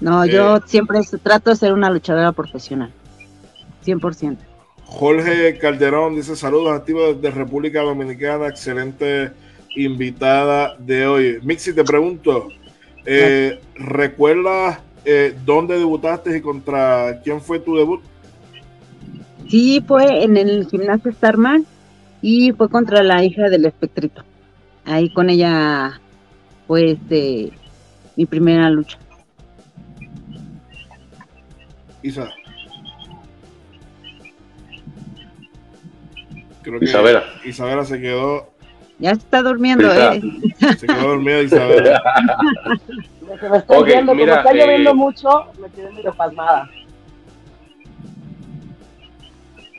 No, 0.00 0.24
Eh. 0.24 0.30
yo 0.30 0.60
siempre 0.66 1.00
trato 1.22 1.50
de 1.50 1.56
ser 1.56 1.72
una 1.72 1.90
luchadora 1.90 2.32
profesional. 2.32 2.90
100%. 3.84 4.38
Jorge 4.84 5.58
Calderón 5.58 6.14
dice 6.14 6.36
saludos 6.36 6.72
activos 6.78 7.20
desde 7.20 7.36
República 7.36 7.82
Dominicana, 7.82 8.46
excelente 8.46 9.32
invitada 9.74 10.76
de 10.78 11.06
hoy. 11.06 11.38
Mixi, 11.42 11.72
te 11.72 11.84
pregunto, 11.84 12.48
eh, 13.04 13.60
¿recuerdas 13.74 14.80
eh, 15.08 15.36
dónde 15.44 15.78
debutaste 15.78 16.36
y 16.36 16.40
contra 16.40 17.20
quién 17.22 17.40
fue 17.40 17.60
tu 17.60 17.76
debut? 17.76 18.02
Sí, 19.48 19.82
fue 19.86 20.24
en 20.24 20.36
el 20.36 20.66
gimnasio 20.66 21.12
Starman 21.12 21.64
y 22.20 22.50
fue 22.50 22.68
contra 22.68 23.04
la 23.04 23.24
hija 23.24 23.48
del 23.48 23.66
espectrito. 23.66 24.24
Ahí 24.84 25.08
con 25.12 25.30
ella 25.30 26.00
fue 26.66 26.90
este, 26.92 27.52
mi 28.16 28.26
primera 28.26 28.68
lucha. 28.68 28.98
Isa. 32.02 32.28
Creo 36.62 36.80
que 36.80 36.84
Isabela. 36.84 37.22
Isabela 37.44 37.84
se 37.84 38.00
quedó, 38.00 38.50
Ya 38.98 39.14
se 39.14 39.20
está 39.20 39.40
durmiendo, 39.40 39.84
Isa. 39.86 40.14
¿eh? 40.16 40.22
se 40.78 40.86
quedó 40.88 41.08
dormida 41.10 41.42
Isabela. 41.42 42.02
Me 43.42 43.58
estoy 43.58 43.76
Ok, 43.78 43.86
viendo, 43.86 44.14
mira, 44.14 44.42
como 44.42 44.48
está 44.48 44.52
lloviendo 44.64 44.90
eh, 44.90 44.94
mucho, 44.94 45.28
me 45.60 45.68
quedé 45.70 45.92
medio 45.92 46.14
pasmada. 46.14 46.70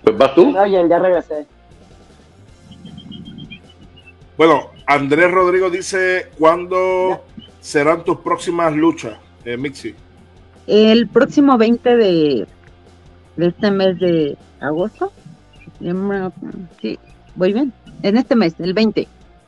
Pues 0.04 0.18
vas 0.18 0.36
tú. 0.36 0.52
¿Me 0.52 0.60
oyen? 0.60 0.88
Ya 0.90 1.00
regresé. 1.00 1.48
Bueno, 4.38 4.70
Andrés 4.86 5.32
Rodrigo 5.32 5.70
dice, 5.70 6.28
¿cuándo 6.38 7.24
serán 7.60 8.04
tus 8.04 8.18
próximas 8.18 8.74
luchas, 8.74 9.18
eh, 9.44 9.58
Mixi? 9.58 9.96
El 10.68 11.08
próximo 11.08 11.58
20 11.58 11.96
de, 11.98 12.48
de 13.36 13.48
este 13.48 13.72
mes 13.72 14.00
de 14.00 14.38
agosto. 14.60 15.12
Sí, 16.82 17.00
voy 17.36 17.54
bien. 17.54 17.74
En 18.04 18.18
este 18.18 18.36
mes, 18.36 18.56
el 18.60 18.74
20. 18.74 19.08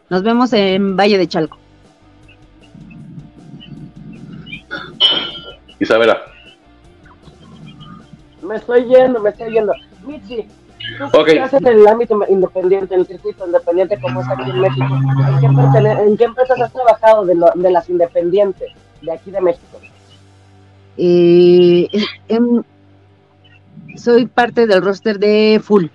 Nos 0.10 0.24
vemos 0.24 0.52
en 0.54 0.98
Valle 0.98 1.18
de 1.18 1.28
Chalco. 1.28 1.58
Isabela. 5.80 6.18
Me 8.42 8.56
estoy 8.56 8.86
yendo, 8.86 9.20
me 9.20 9.30
estoy 9.30 9.52
yendo. 9.52 9.74
Mitzi, 10.06 10.46
tú 10.98 11.06
Ok. 11.20 11.26
qué 11.28 11.40
haces 11.42 11.62
en 11.62 11.68
el 11.68 11.88
ámbito 11.88 12.20
independiente, 12.30 12.94
en 12.96 13.02
el 13.02 13.08
circuito 13.08 13.46
independiente 13.46 14.00
como 14.00 14.22
es 14.22 14.28
aquí 14.30 14.50
en 14.50 14.60
México. 14.62 14.86
¿En 15.42 15.72
qué, 15.84 15.90
en 16.04 16.18
qué 16.18 16.24
empresas 16.24 16.60
has 16.62 16.72
trabajado 16.74 17.26
de, 17.26 17.36
lo- 17.36 17.52
de 17.54 17.72
las 17.72 17.90
independientes 17.90 18.70
de 19.02 19.12
aquí 19.12 19.30
de 19.32 19.42
México? 19.42 19.80
Eh, 20.98 21.88
em, 22.28 22.62
soy 23.96 24.26
parte 24.26 24.68
del 24.68 24.82
roster 24.82 25.20
de 25.20 25.62
Full. 25.64 25.86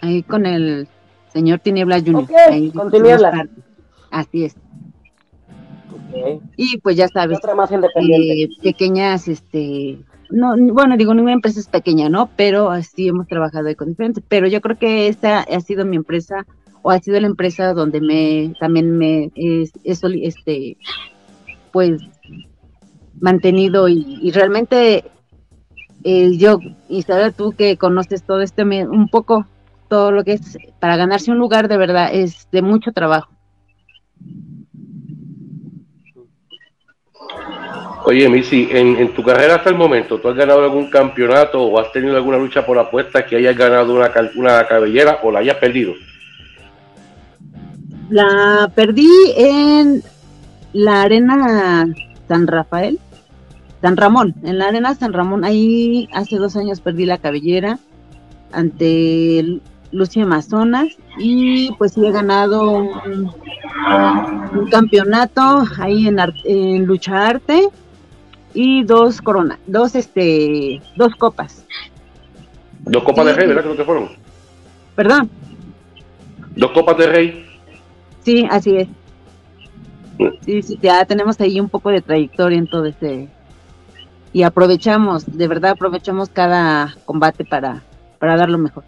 Ahí 0.00 0.22
con 0.22 0.46
el 0.46 0.88
señor 1.32 1.58
Tinieblas 1.60 2.02
Junior. 2.02 2.22
Ok, 2.24 2.30
Ahí 2.50 2.70
con 2.70 2.90
parte. 2.90 3.50
Así 4.10 4.44
es. 4.44 4.56
Y 6.56 6.78
pues 6.78 6.96
ya 6.96 7.06
¿Qué 7.06 7.12
sabes, 7.14 7.38
otra 7.38 7.54
más 7.54 7.70
independiente? 7.70 8.42
eh, 8.42 8.48
pequeñas, 8.62 9.28
este, 9.28 9.98
no, 10.30 10.54
bueno, 10.72 10.96
digo, 10.96 11.14
ninguna 11.14 11.34
empresa 11.34 11.60
es 11.60 11.68
pequeña, 11.68 12.08
¿no? 12.08 12.30
Pero 12.36 12.70
así 12.70 13.08
hemos 13.08 13.26
trabajado 13.26 13.74
con 13.76 13.88
diferentes. 13.88 14.22
Pero 14.28 14.46
yo 14.46 14.60
creo 14.60 14.78
que 14.78 15.08
esta 15.08 15.40
ha 15.40 15.60
sido 15.60 15.84
mi 15.84 15.96
empresa, 15.96 16.46
o 16.82 16.90
ha 16.90 16.98
sido 16.98 17.20
la 17.20 17.26
empresa 17.26 17.72
donde 17.74 18.00
me, 18.00 18.54
también 18.60 18.96
me, 18.96 19.30
es, 19.34 19.72
es 19.84 20.02
este, 20.04 20.76
pues, 21.72 22.00
mantenido 23.20 23.88
y, 23.88 24.18
y 24.22 24.30
realmente 24.30 25.04
eh, 26.04 26.36
yo, 26.36 26.58
Isabel, 26.88 27.34
tú 27.34 27.52
que 27.52 27.76
conoces 27.76 28.22
todo 28.22 28.40
este, 28.42 28.62
un 28.64 29.08
poco 29.08 29.46
todo 29.88 30.12
lo 30.12 30.22
que 30.22 30.34
es, 30.34 30.58
para 30.80 30.96
ganarse 30.96 31.30
un 31.30 31.38
lugar 31.38 31.68
de 31.68 31.76
verdad 31.76 32.10
es 32.12 32.48
de 32.52 32.62
mucho 32.62 32.92
trabajo. 32.92 33.32
Oye, 38.08 38.26
Missy, 38.26 38.70
en, 38.70 39.12
tu 39.12 39.22
carrera 39.22 39.56
hasta 39.56 39.68
el 39.68 39.76
momento, 39.76 40.18
¿tú 40.18 40.30
has 40.30 40.34
ganado 40.34 40.64
algún 40.64 40.88
campeonato 40.88 41.62
o 41.62 41.78
has 41.78 41.92
tenido 41.92 42.16
alguna 42.16 42.38
lucha 42.38 42.64
por 42.64 42.78
apuestas 42.78 43.26
que 43.26 43.36
hayas 43.36 43.54
ganado 43.54 43.94
una, 43.94 44.10
una 44.34 44.66
cabellera 44.66 45.18
o 45.22 45.30
la 45.30 45.40
hayas 45.40 45.58
perdido? 45.58 45.92
La 48.08 48.72
perdí 48.74 49.10
en 49.36 50.02
la 50.72 51.02
arena 51.02 51.86
San 52.28 52.46
Rafael, 52.46 52.98
San 53.82 53.98
Ramón, 53.98 54.34
en 54.42 54.56
la 54.56 54.68
arena 54.68 54.94
San 54.94 55.12
Ramón, 55.12 55.44
ahí 55.44 56.08
hace 56.14 56.36
dos 56.36 56.56
años 56.56 56.80
perdí 56.80 57.04
la 57.04 57.18
cabellera 57.18 57.78
ante 58.52 59.60
Lucia 59.92 60.22
Amazonas 60.22 60.88
y 61.18 61.72
pues 61.72 61.92
sí 61.92 62.06
he 62.06 62.10
ganado 62.10 62.72
un, 62.72 63.30
campeonato 64.70 65.62
ahí 65.78 66.08
en, 66.08 66.18
en 66.46 66.86
Lucha 66.86 67.28
Arte 67.28 67.68
y 68.54 68.82
dos 68.84 69.20
coronas, 69.20 69.58
dos 69.66 69.94
este, 69.94 70.80
dos 70.96 71.14
copas, 71.16 71.64
Dos 72.80 73.02
copas 73.02 73.26
de 73.26 73.32
rey, 73.34 73.46
¿verdad? 73.48 73.62
Creo 73.64 73.76
que 73.76 73.84
fueron. 73.84 74.08
perdón, 74.94 75.30
Dos 76.56 76.70
copas 76.72 76.96
de 76.98 77.06
rey. 77.06 77.46
sí, 78.22 78.46
así 78.50 78.76
es. 78.76 78.88
Sí, 80.44 80.62
sí, 80.62 80.78
ya 80.82 81.04
tenemos 81.04 81.38
ahí 81.40 81.60
un 81.60 81.68
poco 81.68 81.90
de 81.90 82.00
trayectoria 82.00 82.58
en 82.58 82.66
todo 82.66 82.86
este 82.86 83.28
y 84.32 84.42
aprovechamos, 84.42 85.24
de 85.38 85.46
verdad 85.48 85.72
aprovechamos 85.72 86.28
cada 86.28 86.96
combate 87.04 87.44
para, 87.44 87.82
para 88.18 88.36
dar 88.36 88.48
lo 88.50 88.58
mejor. 88.58 88.84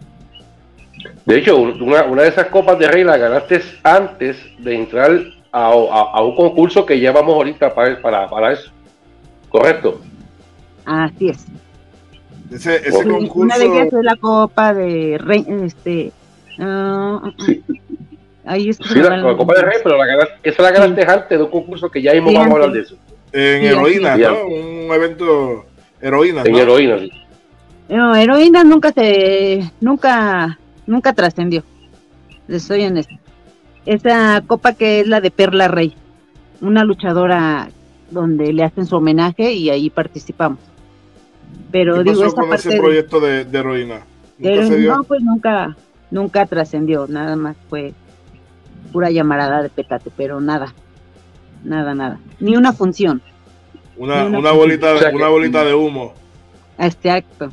De 1.25 1.37
hecho, 1.37 1.57
una, 1.57 2.03
una 2.03 2.23
de 2.23 2.29
esas 2.29 2.47
copas 2.47 2.77
de 2.79 2.87
rey 2.87 3.03
la 3.03 3.17
ganaste 3.17 3.61
antes 3.83 4.37
de 4.59 4.75
entrar 4.75 5.11
a, 5.51 5.67
a- 5.69 6.11
a 6.17 6.21
un 6.23 6.35
concurso 6.35 6.85
que 6.85 6.99
llevamos 6.99 7.33
ahorita 7.35 7.73
para, 7.73 8.01
para, 8.01 8.29
para 8.29 8.51
eso. 8.53 8.71
Correcto. 9.51 10.01
Así 10.85 11.29
es. 11.29 11.45
Ese, 12.51 12.81
concurso, 13.03 13.39
Una 13.39 13.57
de 13.57 13.65
ellas 13.65 13.93
es 13.93 14.03
la 14.03 14.15
copa 14.17 14.73
de 14.73 15.17
rey, 15.19 15.45
este, 15.63 16.11
ah, 16.59 17.21
ah, 17.23 17.31
Sí. 17.45 17.63
Ahí 18.43 18.69
es 18.69 18.77
Sí, 18.77 18.99
la, 18.99 19.17
la 19.17 19.37
Copa 19.37 19.53
del 19.53 19.65
Rey, 19.65 19.77
pero 19.83 19.97
la 20.03 20.27
esa 20.41 20.63
la 20.63 20.71
ganaste 20.71 21.03
antes 21.03 21.37
de 21.37 21.43
un 21.43 21.51
concurso 21.51 21.89
que 21.91 22.01
ya 22.01 22.11
mismo 22.13 22.29
Sí, 22.29 22.35
vamos 22.37 22.49
a 22.49 22.53
hablar 22.55 22.69
antes. 22.69 22.89
de 22.89 22.95
eso. 22.95 23.01
En 23.33 23.61
Sí, 23.61 23.67
heroína. 23.67 24.17
¿no? 24.17 24.45
Un 24.47 24.93
evento 24.93 25.65
heroína. 26.01 26.41
En 26.43 26.51
¿no? 26.53 26.57
heroína, 26.57 26.99
sí. 26.99 27.11
No, 27.87 28.15
heroína 28.15 28.63
nunca 28.63 28.91
se, 28.93 29.71
nunca, 29.79 30.57
nunca 30.87 31.13
trascendió. 31.13 31.63
Les 32.47 32.63
soy 32.63 32.83
honesta. 32.85 33.13
Esa 33.85 34.41
copa 34.47 34.73
que 34.73 35.01
es 35.01 35.07
la 35.07 35.21
de 35.21 35.29
Perla 35.29 35.67
Rey, 35.67 35.93
una 36.61 36.83
luchadora 36.83 37.69
donde 38.11 38.53
le 38.53 38.63
hacen 38.63 38.85
su 38.85 38.95
homenaje 38.97 39.53
y 39.53 39.69
ahí 39.69 39.89
participamos. 39.89 40.59
Pero 41.71 41.95
¿Qué 41.97 42.03
digo, 42.03 42.15
pasó 42.17 42.27
esa 42.27 42.35
con 42.41 42.49
parte 42.49 42.69
ese 42.69 42.77
proyecto 42.79 43.19
de, 43.19 43.45
de 43.45 43.57
heroína? 43.59 44.01
de- 44.37 44.49
¿Nunca 44.51 44.67
se 44.67 44.77
dio? 44.77 44.95
no, 44.97 45.03
pues 45.03 45.21
nunca, 45.21 45.75
nunca 46.11 46.45
trascendió, 46.45 47.07
nada 47.07 47.35
más 47.35 47.55
fue 47.69 47.93
pura 48.91 49.09
llamarada 49.09 49.61
de 49.63 49.69
petate, 49.69 50.11
pero 50.15 50.39
nada, 50.41 50.73
nada, 51.63 51.93
nada, 51.95 52.19
ni 52.39 52.55
una 52.55 52.73
función. 52.73 53.21
Una, 53.97 54.25
Una- 54.25 54.39
una 54.39 54.51
bolita, 54.51 54.93
O 54.93 54.97
sea 54.97 55.11
una 55.13 55.27
bolita 55.29 55.63
de 55.63 55.73
humo. 55.73 56.13
Exacto. 56.77 57.51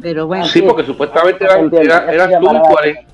Pero 0.00 0.26
bueno, 0.26 0.44
Sí, 0.46 0.60
porque 0.62 0.84
supuestamente 0.84 1.44
eran, 1.44 1.70
era- 1.74 2.12
eras 2.12 2.28
tú 2.40 2.44
y, 2.46 2.58
cuaren- 2.58 3.06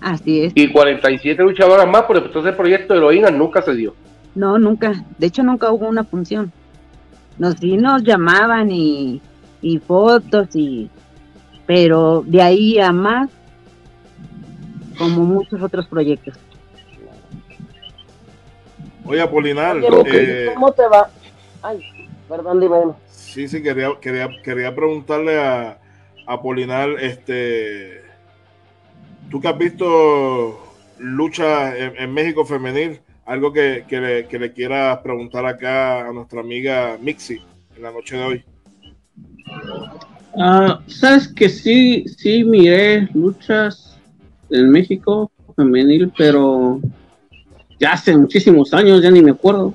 así 0.00 0.44
es. 0.44 0.52
y 0.56 0.68
47 0.72 1.42
luchadoras 1.42 1.86
más, 1.86 2.04
pero 2.08 2.24
entonces 2.24 2.50
el 2.50 2.56
proyecto 2.56 2.94
de 2.94 2.98
heroína 3.00 3.30
nunca 3.30 3.60
se 3.62 3.74
dio. 3.74 3.94
No, 4.34 4.58
nunca. 4.58 5.04
De 5.18 5.26
hecho, 5.26 5.42
nunca 5.42 5.70
hubo 5.70 5.88
una 5.88 6.04
función. 6.04 6.52
Nos 7.38 7.54
sí 7.56 7.76
nos 7.76 8.02
llamaban 8.02 8.70
y, 8.70 9.20
y 9.60 9.78
fotos 9.78 10.48
y 10.54 10.90
pero 11.66 12.22
de 12.26 12.42
ahí 12.42 12.78
a 12.78 12.92
más 12.92 13.30
como 14.98 15.24
muchos 15.24 15.62
otros 15.62 15.86
proyectos. 15.86 16.34
Oye, 19.04 19.20
Apolinar, 19.20 19.76
Oye, 19.76 19.88
eh, 20.06 20.50
¿Cómo 20.54 20.72
te 20.72 20.86
va? 20.86 21.10
Ay, 21.62 21.80
perdón, 22.28 22.60
dime. 22.60 22.76
sí, 23.08 23.48
sí, 23.48 23.62
quería, 23.62 23.88
quería, 24.00 24.28
quería 24.44 24.74
preguntarle 24.74 25.40
a, 25.40 25.78
a 26.26 26.32
Apolinar, 26.34 26.90
este, 27.00 28.02
tú 29.30 29.40
que 29.40 29.48
has 29.48 29.58
visto 29.58 30.58
lucha 30.98 31.76
en, 31.76 31.96
en 31.96 32.14
México 32.14 32.44
femenil, 32.44 33.00
algo 33.26 33.52
que, 33.52 33.84
que 33.88 34.00
le, 34.00 34.26
que 34.26 34.38
le 34.38 34.52
quieras 34.52 34.98
preguntar 34.98 35.46
acá 35.46 36.08
a 36.08 36.12
nuestra 36.12 36.40
amiga 36.40 36.96
Mixi 37.00 37.40
en 37.76 37.82
la 37.82 37.90
noche 37.90 38.16
de 38.16 38.24
hoy. 38.24 38.44
Ah, 40.38 40.80
Sabes 40.86 41.28
que 41.28 41.48
sí, 41.48 42.04
sí 42.16 42.44
miré 42.44 43.08
luchas 43.14 43.98
en 44.50 44.70
México 44.70 45.30
femenil, 45.54 46.12
pero 46.16 46.80
ya 47.78 47.92
hace 47.92 48.16
muchísimos 48.16 48.72
años, 48.72 49.02
ya 49.02 49.10
ni 49.10 49.22
me 49.22 49.32
acuerdo. 49.32 49.74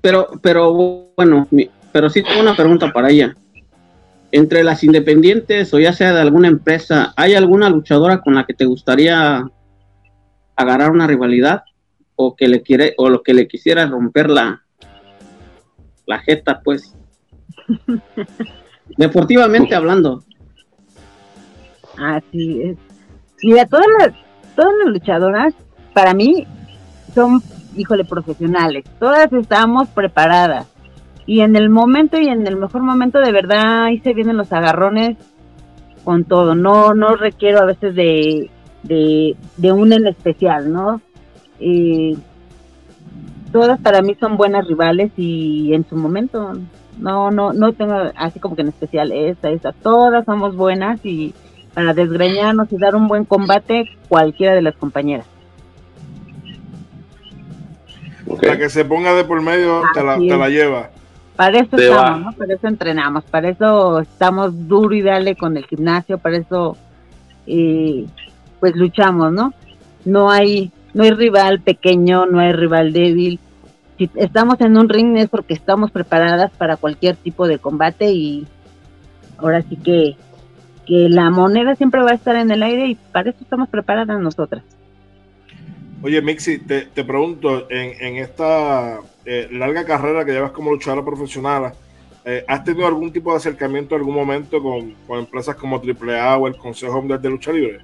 Pero, 0.00 0.28
pero 0.42 1.10
bueno, 1.16 1.48
pero 1.92 2.10
sí 2.10 2.22
tengo 2.22 2.40
una 2.40 2.56
pregunta 2.56 2.92
para 2.92 3.10
ella. 3.10 3.34
Entre 4.30 4.64
las 4.64 4.82
independientes 4.84 5.72
o 5.72 5.78
ya 5.78 5.92
sea 5.92 6.12
de 6.12 6.20
alguna 6.20 6.48
empresa, 6.48 7.14
¿hay 7.16 7.34
alguna 7.34 7.70
luchadora 7.70 8.20
con 8.20 8.34
la 8.34 8.44
que 8.44 8.52
te 8.52 8.64
gustaría 8.64 9.48
agarrar 10.56 10.90
una 10.90 11.06
rivalidad 11.06 11.62
o 12.16 12.36
que 12.36 12.48
le 12.48 12.62
quiere 12.62 12.94
o 12.98 13.08
lo 13.08 13.22
que 13.22 13.34
le 13.34 13.48
quisiera 13.48 13.86
romper 13.86 14.30
la 14.30 14.64
la 16.06 16.18
jeta, 16.18 16.60
pues? 16.62 16.94
Deportivamente 18.96 19.74
hablando. 19.74 20.22
Así 21.96 22.62
es. 22.62 22.76
Mira, 23.42 23.66
todas 23.66 23.86
las, 23.98 24.12
todas 24.54 24.72
las 24.82 24.92
luchadoras, 24.92 25.54
para 25.92 26.14
mí, 26.14 26.46
son, 27.14 27.42
híjole, 27.76 28.04
profesionales. 28.04 28.84
Todas 28.98 29.32
estamos 29.32 29.88
preparadas. 29.88 30.66
Y 31.26 31.40
en 31.40 31.56
el 31.56 31.70
momento 31.70 32.18
y 32.18 32.28
en 32.28 32.46
el 32.46 32.56
mejor 32.56 32.82
momento, 32.82 33.18
de 33.20 33.32
verdad, 33.32 33.84
ahí 33.84 33.98
se 34.00 34.12
vienen 34.12 34.36
los 34.36 34.52
agarrones 34.52 35.16
con 36.04 36.24
todo. 36.24 36.54
No, 36.54 36.92
no 36.92 37.16
requiero 37.16 37.60
a 37.60 37.64
veces 37.64 37.94
de, 37.94 38.50
de, 38.82 39.36
de 39.56 39.72
un 39.72 39.92
en 39.92 40.06
especial, 40.06 40.70
¿no? 40.70 41.00
Eh, 41.60 42.16
todas 43.52 43.80
para 43.80 44.02
mí 44.02 44.16
son 44.18 44.36
buenas 44.36 44.66
rivales 44.66 45.12
y 45.16 45.72
en 45.74 45.88
su 45.88 45.96
momento 45.96 46.54
no, 46.98 47.30
no, 47.30 47.52
no 47.52 47.72
tengo 47.72 47.94
así 48.16 48.40
como 48.40 48.56
que 48.56 48.62
en 48.62 48.68
especial 48.68 49.12
esta, 49.12 49.50
esta, 49.50 49.72
todas 49.72 50.24
somos 50.24 50.56
buenas 50.56 51.04
y 51.04 51.34
para 51.72 51.92
desgreñarnos 51.94 52.72
y 52.72 52.78
dar 52.78 52.94
un 52.94 53.08
buen 53.08 53.24
combate 53.24 53.90
cualquiera 54.08 54.54
de 54.54 54.62
las 54.62 54.74
compañeras. 54.76 55.26
La 58.42 58.56
que 58.56 58.70
se 58.70 58.84
ponga 58.84 59.14
de 59.14 59.24
por 59.24 59.42
medio 59.42 59.82
te 59.92 60.02
la, 60.02 60.16
te 60.16 60.50
lleva. 60.50 60.90
Para 61.36 61.58
eso 61.58 61.76
Te 61.76 61.88
estamos. 61.88 62.34
Para 62.36 62.54
eso 62.54 62.68
entrenamos, 62.68 63.24
para 63.24 63.48
eso 63.48 64.00
estamos 64.00 64.68
duro 64.68 64.94
y 64.94 65.02
dale 65.02 65.36
con 65.36 65.56
el 65.56 65.66
gimnasio, 65.66 66.18
para 66.18 66.36
eso 66.36 66.76
eh, 67.46 68.06
pues 68.60 68.76
luchamos, 68.76 69.32
¿no? 69.32 69.52
No 70.04 70.30
hay, 70.30 70.70
no 70.94 71.02
hay 71.02 71.10
rival 71.10 71.60
pequeño, 71.60 72.26
no 72.26 72.40
hay 72.40 72.52
rival 72.52 72.92
débil. 72.92 73.38
Si 73.98 74.10
estamos 74.14 74.60
en 74.60 74.76
un 74.76 74.88
ring 74.88 75.16
es 75.16 75.28
porque 75.28 75.54
estamos 75.54 75.90
preparadas 75.90 76.50
para 76.52 76.76
cualquier 76.76 77.16
tipo 77.16 77.46
de 77.46 77.58
combate 77.58 78.10
y 78.12 78.46
ahora 79.38 79.62
sí 79.62 79.76
que, 79.76 80.16
que 80.86 81.08
la 81.08 81.30
moneda 81.30 81.74
siempre 81.76 82.02
va 82.02 82.12
a 82.12 82.14
estar 82.14 82.36
en 82.36 82.50
el 82.50 82.62
aire 82.62 82.86
y 82.86 82.94
para 82.94 83.30
eso 83.30 83.38
estamos 83.42 83.68
preparadas 83.68 84.20
nosotras. 84.20 84.64
Oye, 86.02 86.20
Mixi, 86.20 86.58
te, 86.58 86.82
te 86.82 87.04
pregunto, 87.04 87.70
en, 87.70 87.92
en 87.98 88.16
esta 88.22 89.00
eh, 89.24 89.48
larga 89.50 89.84
carrera 89.84 90.24
que 90.24 90.32
llevas 90.32 90.52
como 90.52 90.70
luchadora 90.70 91.04
profesional, 91.04 91.72
eh, 92.26 92.44
¿has 92.46 92.62
tenido 92.64 92.86
algún 92.86 93.12
tipo 93.12 93.30
de 93.30 93.38
acercamiento 93.38 93.94
en 93.94 94.00
algún 94.00 94.14
momento 94.14 94.62
con, 94.62 94.92
con 95.06 95.20
empresas 95.20 95.56
como 95.56 95.76
AAA 95.76 96.36
o 96.36 96.46
el 96.46 96.56
Consejo 96.56 96.98
Mundial 96.98 97.22
de 97.22 97.30
Lucha 97.30 97.52
Libre? 97.52 97.80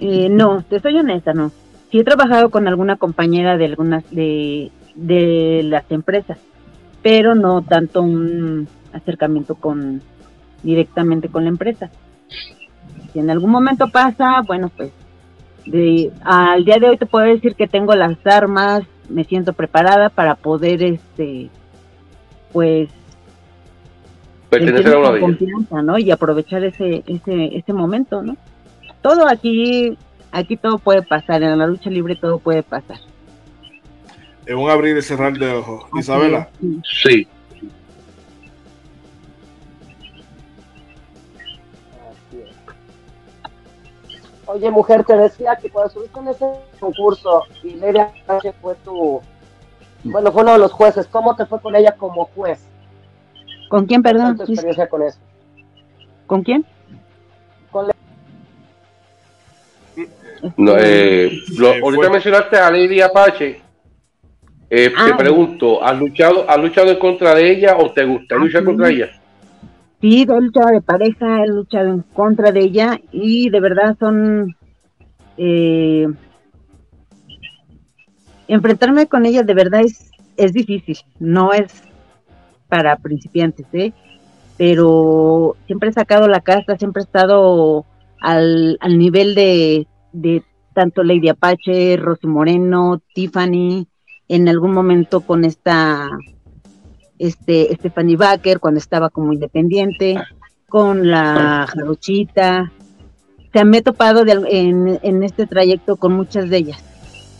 Eh, 0.00 0.28
no, 0.28 0.62
te 0.62 0.80
soy 0.80 0.98
honesta, 0.98 1.32
no. 1.32 1.50
Sí 1.90 2.00
he 2.00 2.04
trabajado 2.04 2.50
con 2.50 2.66
alguna 2.66 2.96
compañera 2.96 3.56
de 3.56 3.66
algunas 3.66 4.08
de, 4.10 4.70
de 4.94 5.62
las 5.64 5.90
empresas, 5.90 6.38
pero 7.02 7.34
no 7.34 7.62
tanto 7.62 8.02
un 8.02 8.68
acercamiento 8.92 9.54
con 9.54 10.02
directamente 10.62 11.28
con 11.28 11.44
la 11.44 11.50
empresa. 11.50 11.90
Si 13.12 13.18
en 13.18 13.30
algún 13.30 13.50
momento 13.50 13.88
pasa, 13.90 14.42
bueno, 14.46 14.70
pues 14.76 14.90
de, 15.66 16.10
al 16.24 16.64
día 16.64 16.78
de 16.78 16.88
hoy 16.88 16.96
te 16.96 17.06
puedo 17.06 17.26
decir 17.26 17.54
que 17.54 17.68
tengo 17.68 17.94
las 17.94 18.16
armas, 18.26 18.82
me 19.08 19.24
siento 19.24 19.52
preparada 19.52 20.08
para 20.08 20.34
poder, 20.34 20.82
este, 20.82 21.50
pues, 22.52 22.88
Pertenecer 24.50 24.94
a 24.94 24.98
una 24.98 25.10
con 25.10 25.20
confianza, 25.20 25.82
¿no? 25.82 25.98
Y 25.98 26.10
aprovechar 26.10 26.64
ese, 26.64 27.02
ese, 27.06 27.56
ese 27.56 27.72
momento, 27.72 28.22
¿no? 28.22 28.36
Todo 29.04 29.28
aquí, 29.28 29.98
aquí 30.32 30.56
todo 30.56 30.78
puede 30.78 31.02
pasar, 31.02 31.42
en 31.42 31.58
la 31.58 31.66
lucha 31.66 31.90
libre 31.90 32.16
todo 32.16 32.38
puede 32.38 32.62
pasar. 32.62 32.96
En 34.46 34.56
un 34.56 34.70
abrir 34.70 34.96
y 34.96 35.02
cerrar 35.02 35.34
de 35.34 35.52
ojos. 35.52 35.84
Así 35.90 35.98
Isabela, 36.00 36.48
es, 36.62 37.02
sí. 37.02 37.28
Oye, 44.46 44.70
mujer, 44.70 45.04
te 45.04 45.16
decía 45.16 45.56
que 45.56 45.70
cuando 45.70 45.88
estuviste 45.88 46.20
en 46.20 46.28
ese 46.28 46.46
concurso 46.78 47.42
y 47.62 47.74
Lady 47.74 47.98
Apache 47.98 48.52
fue 48.60 48.74
tu. 48.84 49.20
Bueno, 50.04 50.30
fue 50.32 50.42
uno 50.42 50.52
de 50.52 50.58
los 50.58 50.72
jueces. 50.72 51.06
¿Cómo 51.06 51.34
te 51.34 51.46
fue 51.46 51.60
con 51.60 51.74
ella 51.74 51.92
como 51.96 52.26
juez? 52.26 52.66
¿Con 53.70 53.86
quién, 53.86 54.02
¿Cuál 54.02 54.14
perdón? 54.16 54.36
fue 54.36 54.46
tu 54.46 54.52
experiencia 54.52 54.86
con 54.88 55.02
eso? 55.02 55.18
¿Con 56.26 56.42
quién? 56.42 56.64
Con 57.70 57.88
la- 57.88 57.94
No, 60.56 60.74
eh, 60.78 61.30
lo- 61.58 61.68
ahorita 61.68 62.02
fue. 62.06 62.10
mencionaste 62.10 62.56
a 62.56 62.70
Lady 62.70 63.00
Apache. 63.00 63.60
Eh, 64.70 64.88
Te 64.90 65.12
Ah. 65.12 65.16
pregunto, 65.16 65.82
¿has 65.84 65.98
luchado, 65.98 66.48
¿has 66.48 66.58
luchado 66.58 66.90
en 66.90 66.98
contra 66.98 67.34
de 67.34 67.50
ella 67.50 67.76
o 67.78 67.92
te 67.92 68.04
gusta 68.04 68.34
Ah, 68.34 68.38
luchar 68.38 68.60
sí. 68.62 68.66
contra 68.66 68.88
ella? 68.90 69.10
Sí, 70.00 70.22
he 70.22 70.26
luchado 70.26 70.68
de 70.70 70.80
pareja, 70.82 71.44
he 71.44 71.48
luchado 71.48 71.88
en 71.90 72.02
contra 72.12 72.50
de 72.52 72.60
ella 72.60 73.00
y 73.12 73.50
de 73.50 73.60
verdad 73.60 73.96
son... 73.98 74.56
eh, 75.36 76.06
enfrentarme 78.48 79.06
con 79.06 79.24
ella 79.26 79.42
de 79.42 79.54
verdad 79.54 79.80
es, 79.80 80.10
es 80.36 80.52
difícil, 80.52 80.98
no 81.18 81.52
es 81.52 81.82
para 82.68 82.96
principiantes, 82.96 83.66
¿eh? 83.72 83.92
Pero 84.56 85.56
siempre 85.66 85.88
he 85.88 85.92
sacado 85.92 86.28
la 86.28 86.40
casta, 86.40 86.76
siempre 86.76 87.02
he 87.02 87.04
estado 87.04 87.84
al, 88.20 88.76
al 88.80 88.98
nivel 88.98 89.34
de, 89.34 89.86
de 90.14 90.42
tanto 90.72 91.02
Lady 91.02 91.28
Apache, 91.28 91.96
Rosy 91.96 92.26
Moreno, 92.26 93.02
Tiffany, 93.14 93.86
en 94.28 94.48
algún 94.48 94.72
momento 94.72 95.20
con 95.20 95.44
esta 95.44 96.08
este 97.18 97.74
Stephanie 97.74 98.16
Baker 98.16 98.58
cuando 98.58 98.78
estaba 98.78 99.10
como 99.10 99.32
independiente, 99.32 100.16
con 100.68 101.08
la 101.10 101.66
Jarochita, 101.68 102.72
se 103.52 103.64
me 103.64 103.78
he 103.78 103.82
topado 103.82 104.24
en, 104.26 105.22
este 105.22 105.46
trayecto 105.46 105.96
con 105.96 106.12
muchas 106.12 106.50
de 106.50 106.56
ellas. 106.56 106.82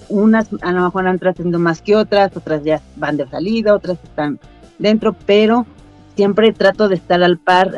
Unas 0.09 0.49
a 0.63 0.73
lo 0.73 0.83
mejor 0.83 1.09
han 1.09 1.19
trascendido 1.19 1.59
más 1.59 1.83
que 1.83 1.97
otras, 1.97 2.37
otras 2.37 2.63
ya 2.63 2.81
van 2.97 3.17
de 3.17 3.27
salida, 3.27 3.75
otras 3.75 3.99
están 4.05 4.39
dentro, 4.79 5.17
pero 5.27 5.67
siempre 6.15 6.53
trato 6.53 6.89
de 6.89 6.95
estar 6.95 7.21
al 7.23 7.39
par 7.39 7.73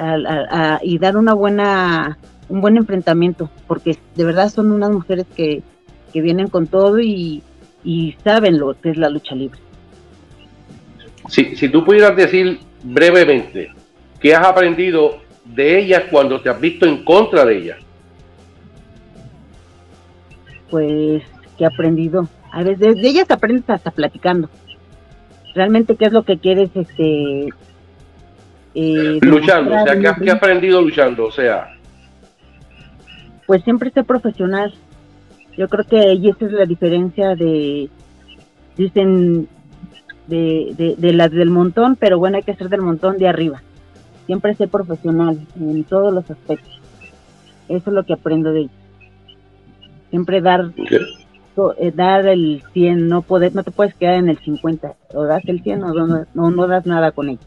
y 0.82 0.98
dar 0.98 1.16
una 1.16 1.32
buena 1.32 2.18
un 2.48 2.60
buen 2.60 2.76
enfrentamiento, 2.76 3.50
porque 3.66 3.96
de 4.14 4.24
verdad 4.24 4.48
son 4.48 4.70
unas 4.72 4.90
mujeres 4.90 5.26
que, 5.34 5.62
que 6.12 6.20
vienen 6.20 6.48
con 6.48 6.66
todo 6.66 7.00
y, 7.00 7.42
y 7.84 8.16
saben 8.24 8.58
lo 8.58 8.78
que 8.80 8.90
es 8.90 8.96
la 8.96 9.08
lucha 9.08 9.34
libre. 9.34 9.58
Si, 11.28 11.56
si 11.56 11.68
tú 11.68 11.84
pudieras 11.84 12.14
decir 12.16 12.60
brevemente 12.82 13.72
qué 14.20 14.34
has 14.34 14.46
aprendido 14.46 15.18
de 15.44 15.78
ellas 15.78 16.04
cuando 16.10 16.40
te 16.40 16.48
has 16.48 16.60
visto 16.60 16.86
en 16.86 17.04
contra 17.04 17.44
de 17.44 17.58
ellas. 17.58 17.78
Pues, 20.70 21.22
¿qué 21.56 21.64
he 21.64 21.66
aprendido? 21.66 22.28
A 22.52 22.62
veces 22.62 22.96
de 22.96 23.08
ellas 23.08 23.30
aprendes 23.30 23.68
hasta 23.68 23.90
platicando. 23.90 24.48
Realmente, 25.54 25.96
¿qué 25.96 26.06
es 26.06 26.12
lo 26.12 26.24
que 26.24 26.38
quieres? 26.38 26.70
este 26.74 27.48
eh, 28.74 29.18
Luchando, 29.22 29.74
o 29.74 29.84
sea, 29.84 29.98
¿qué 29.98 30.08
has, 30.08 30.18
¿qué 30.18 30.30
has 30.30 30.36
aprendido 30.36 30.82
luchando? 30.82 31.26
O 31.26 31.32
sea, 31.32 31.75
pues 33.46 33.62
siempre 33.62 33.90
ser 33.90 34.04
profesional. 34.04 34.74
Yo 35.56 35.68
creo 35.68 35.84
que 35.86 35.98
ahí 35.98 36.28
esa 36.28 36.46
es 36.46 36.52
la 36.52 36.66
diferencia 36.66 37.34
de, 37.34 37.88
dicen, 38.76 39.48
de, 40.26 40.94
de, 40.98 41.12
las 41.12 41.30
del 41.30 41.50
montón, 41.50 41.96
pero 41.96 42.18
bueno, 42.18 42.36
hay 42.36 42.42
que 42.42 42.54
ser 42.54 42.68
del 42.68 42.82
montón 42.82 43.16
de 43.18 43.28
arriba. 43.28 43.62
Siempre 44.26 44.54
ser 44.54 44.68
profesional 44.68 45.38
en 45.58 45.84
todos 45.84 46.12
los 46.12 46.30
aspectos. 46.30 46.80
Eso 47.68 47.90
es 47.90 47.94
lo 47.94 48.04
que 48.04 48.12
aprendo 48.12 48.52
de 48.52 48.60
ellos. 48.60 48.72
Siempre 50.10 50.40
dar 50.40 50.72
eh, 51.78 51.90
dar 51.90 52.26
el 52.26 52.62
100, 52.74 53.08
no 53.08 53.22
poder, 53.22 53.54
no 53.54 53.62
te 53.62 53.70
puedes 53.70 53.94
quedar 53.94 54.16
en 54.16 54.28
el 54.28 54.38
50, 54.38 54.94
o 55.14 55.24
das 55.24 55.42
el 55.46 55.62
100 55.62 55.84
o 55.84 55.94
no, 55.94 56.26
no, 56.34 56.50
no 56.50 56.66
das 56.66 56.84
nada 56.84 57.12
con 57.12 57.30
ellos. 57.30 57.46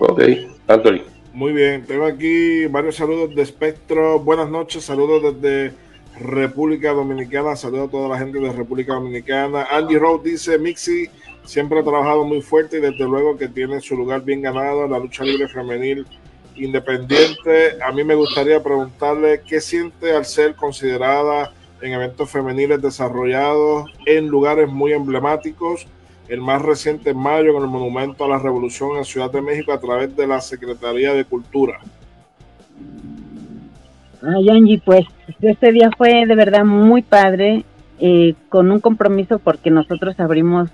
Ok, 0.00 0.20
Anthony. 0.66 1.13
Muy 1.34 1.52
bien, 1.52 1.84
tengo 1.84 2.04
aquí 2.04 2.66
varios 2.66 2.94
saludos 2.94 3.34
de 3.34 3.42
Espectro. 3.42 4.20
Buenas 4.20 4.48
noches, 4.48 4.84
saludos 4.84 5.34
desde 5.34 5.74
República 6.20 6.92
Dominicana. 6.92 7.56
Saludos 7.56 7.88
a 7.88 7.90
toda 7.90 8.08
la 8.08 8.18
gente 8.18 8.38
de 8.38 8.52
República 8.52 8.94
Dominicana. 8.94 9.66
Angie 9.68 9.98
Rowe 9.98 10.22
dice: 10.22 10.60
Mixi 10.60 11.10
siempre 11.44 11.80
ha 11.80 11.82
trabajado 11.82 12.24
muy 12.24 12.40
fuerte 12.40 12.78
y 12.78 12.80
desde 12.80 13.04
luego 13.04 13.36
que 13.36 13.48
tiene 13.48 13.80
su 13.80 13.96
lugar 13.96 14.22
bien 14.22 14.42
ganado 14.42 14.84
en 14.84 14.92
la 14.92 15.00
lucha 15.00 15.24
libre 15.24 15.48
femenil 15.48 16.06
independiente. 16.54 17.82
A 17.82 17.90
mí 17.90 18.04
me 18.04 18.14
gustaría 18.14 18.62
preguntarle 18.62 19.42
qué 19.44 19.60
siente 19.60 20.12
al 20.12 20.26
ser 20.26 20.54
considerada 20.54 21.52
en 21.80 21.94
eventos 21.94 22.30
femeniles 22.30 22.80
desarrollados 22.80 23.90
en 24.06 24.28
lugares 24.28 24.68
muy 24.68 24.92
emblemáticos 24.92 25.88
el 26.28 26.40
más 26.40 26.62
reciente 26.62 27.10
en 27.10 27.18
mayo 27.18 27.56
en 27.56 27.62
el 27.62 27.68
Monumento 27.68 28.24
a 28.24 28.28
la 28.28 28.38
Revolución 28.38 28.96
en 28.96 29.04
Ciudad 29.04 29.30
de 29.30 29.42
México 29.42 29.72
a 29.72 29.80
través 29.80 30.16
de 30.16 30.26
la 30.26 30.40
Secretaría 30.40 31.12
de 31.12 31.24
Cultura. 31.24 31.80
Ay, 34.22 34.48
Angie, 34.48 34.80
pues 34.82 35.04
este 35.42 35.72
día 35.72 35.90
fue 35.96 36.26
de 36.26 36.34
verdad 36.34 36.64
muy 36.64 37.02
padre, 37.02 37.64
eh, 38.00 38.34
con 38.48 38.70
un 38.70 38.80
compromiso 38.80 39.38
porque 39.38 39.70
nosotros 39.70 40.18
abrimos, 40.18 40.70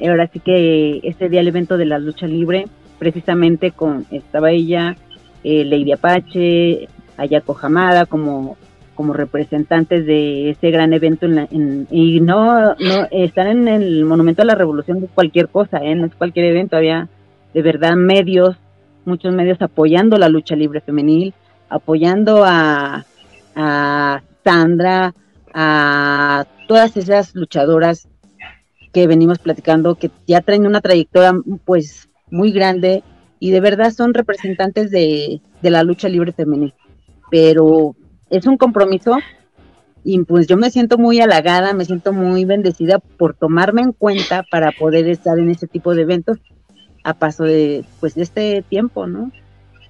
ahora 0.00 0.28
sí 0.32 0.40
que 0.40 1.00
este 1.02 1.28
día 1.28 1.40
el 1.40 1.48
evento 1.48 1.76
de 1.76 1.84
la 1.84 1.98
lucha 1.98 2.26
libre, 2.26 2.66
precisamente 2.98 3.70
con, 3.70 4.06
estaba 4.10 4.50
ella, 4.50 4.96
eh, 5.44 5.64
Lady 5.64 5.92
Apache, 5.92 6.88
Ayako 7.18 7.56
Hamada 7.60 8.06
como 8.06 8.56
como 8.96 9.12
representantes 9.12 10.04
de 10.06 10.50
ese 10.50 10.70
gran 10.72 10.92
evento 10.92 11.26
en 11.26 11.86
y 11.90 12.20
no 12.20 12.74
no 12.74 13.06
están 13.12 13.46
en 13.46 13.68
el 13.68 14.04
monumento 14.04 14.42
a 14.42 14.46
la 14.46 14.56
revolución 14.56 15.00
de 15.00 15.06
cualquier 15.06 15.48
cosa 15.48 15.78
¿eh? 15.84 15.94
no 15.94 16.06
es 16.06 16.14
cualquier 16.16 16.46
evento 16.46 16.76
había 16.76 17.08
de 17.54 17.62
verdad 17.62 17.94
medios 17.94 18.56
muchos 19.04 19.32
medios 19.32 19.62
apoyando 19.62 20.18
la 20.18 20.28
lucha 20.28 20.56
libre 20.56 20.80
femenil 20.80 21.34
apoyando 21.68 22.44
a, 22.44 23.04
a 23.54 24.22
Sandra 24.42 25.14
a 25.54 26.46
todas 26.66 26.96
esas 26.96 27.34
luchadoras 27.34 28.08
que 28.92 29.06
venimos 29.06 29.38
platicando 29.38 29.94
que 29.94 30.10
ya 30.26 30.40
traen 30.40 30.66
una 30.66 30.80
trayectoria 30.80 31.32
pues 31.64 32.08
muy 32.30 32.50
grande 32.50 33.04
y 33.38 33.50
de 33.50 33.60
verdad 33.60 33.90
son 33.90 34.14
representantes 34.14 34.90
de, 34.90 35.40
de 35.62 35.70
la 35.70 35.82
lucha 35.82 36.08
libre 36.08 36.32
femenil 36.32 36.74
pero 37.30 37.94
es 38.30 38.46
un 38.46 38.56
compromiso 38.56 39.18
y 40.04 40.22
pues 40.24 40.46
yo 40.46 40.56
me 40.56 40.70
siento 40.70 40.98
muy 40.98 41.20
halagada, 41.20 41.72
me 41.72 41.84
siento 41.84 42.12
muy 42.12 42.44
bendecida 42.44 42.98
por 42.98 43.34
tomarme 43.34 43.82
en 43.82 43.92
cuenta 43.92 44.44
para 44.50 44.70
poder 44.72 45.08
estar 45.08 45.38
en 45.38 45.50
este 45.50 45.66
tipo 45.66 45.94
de 45.94 46.02
eventos 46.02 46.38
a 47.02 47.14
paso 47.14 47.44
de 47.44 47.84
pues 48.00 48.14
de 48.14 48.22
este 48.22 48.62
tiempo, 48.68 49.06
¿no? 49.06 49.32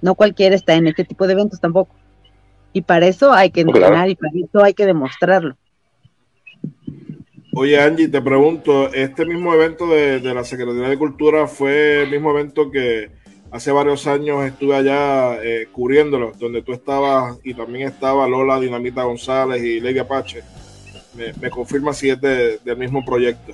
No 0.01 0.15
cualquiera 0.15 0.55
está 0.55 0.73
en 0.73 0.87
este 0.87 1.03
tipo 1.03 1.27
de 1.27 1.33
eventos 1.33 1.59
tampoco. 1.59 1.93
Y 2.73 2.81
para 2.81 3.07
eso 3.07 3.31
hay 3.31 3.51
que 3.51 3.61
entrenar 3.61 4.09
y 4.09 4.15
para 4.15 4.33
eso 4.35 4.63
hay 4.63 4.73
que 4.73 4.85
demostrarlo. 4.85 5.55
Oye 7.53 7.79
Angie, 7.79 8.07
te 8.07 8.21
pregunto, 8.21 8.93
este 8.93 9.25
mismo 9.25 9.53
evento 9.53 9.87
de, 9.87 10.19
de 10.19 10.33
la 10.33 10.43
Secretaría 10.43 10.89
de 10.89 10.97
Cultura 10.97 11.47
fue 11.47 12.03
el 12.03 12.11
mismo 12.11 12.31
evento 12.31 12.69
que 12.69 13.09
hace 13.51 13.71
varios 13.71 14.07
años 14.07 14.45
estuve 14.45 14.75
allá 14.75 15.41
eh, 15.43 15.67
cubriéndolo, 15.71 16.33
donde 16.39 16.61
tú 16.61 16.73
estabas 16.73 17.37
y 17.43 17.53
también 17.53 17.87
estaba 17.87 18.27
Lola 18.27 18.59
Dinamita 18.59 19.03
González 19.03 19.63
y 19.63 19.79
Lady 19.79 19.99
Apache. 19.99 20.43
Me, 21.41 21.49
confirma 21.49 21.93
si 21.93 22.09
es 22.09 22.21
del 22.21 22.77
mismo 22.77 23.03
proyecto. 23.03 23.53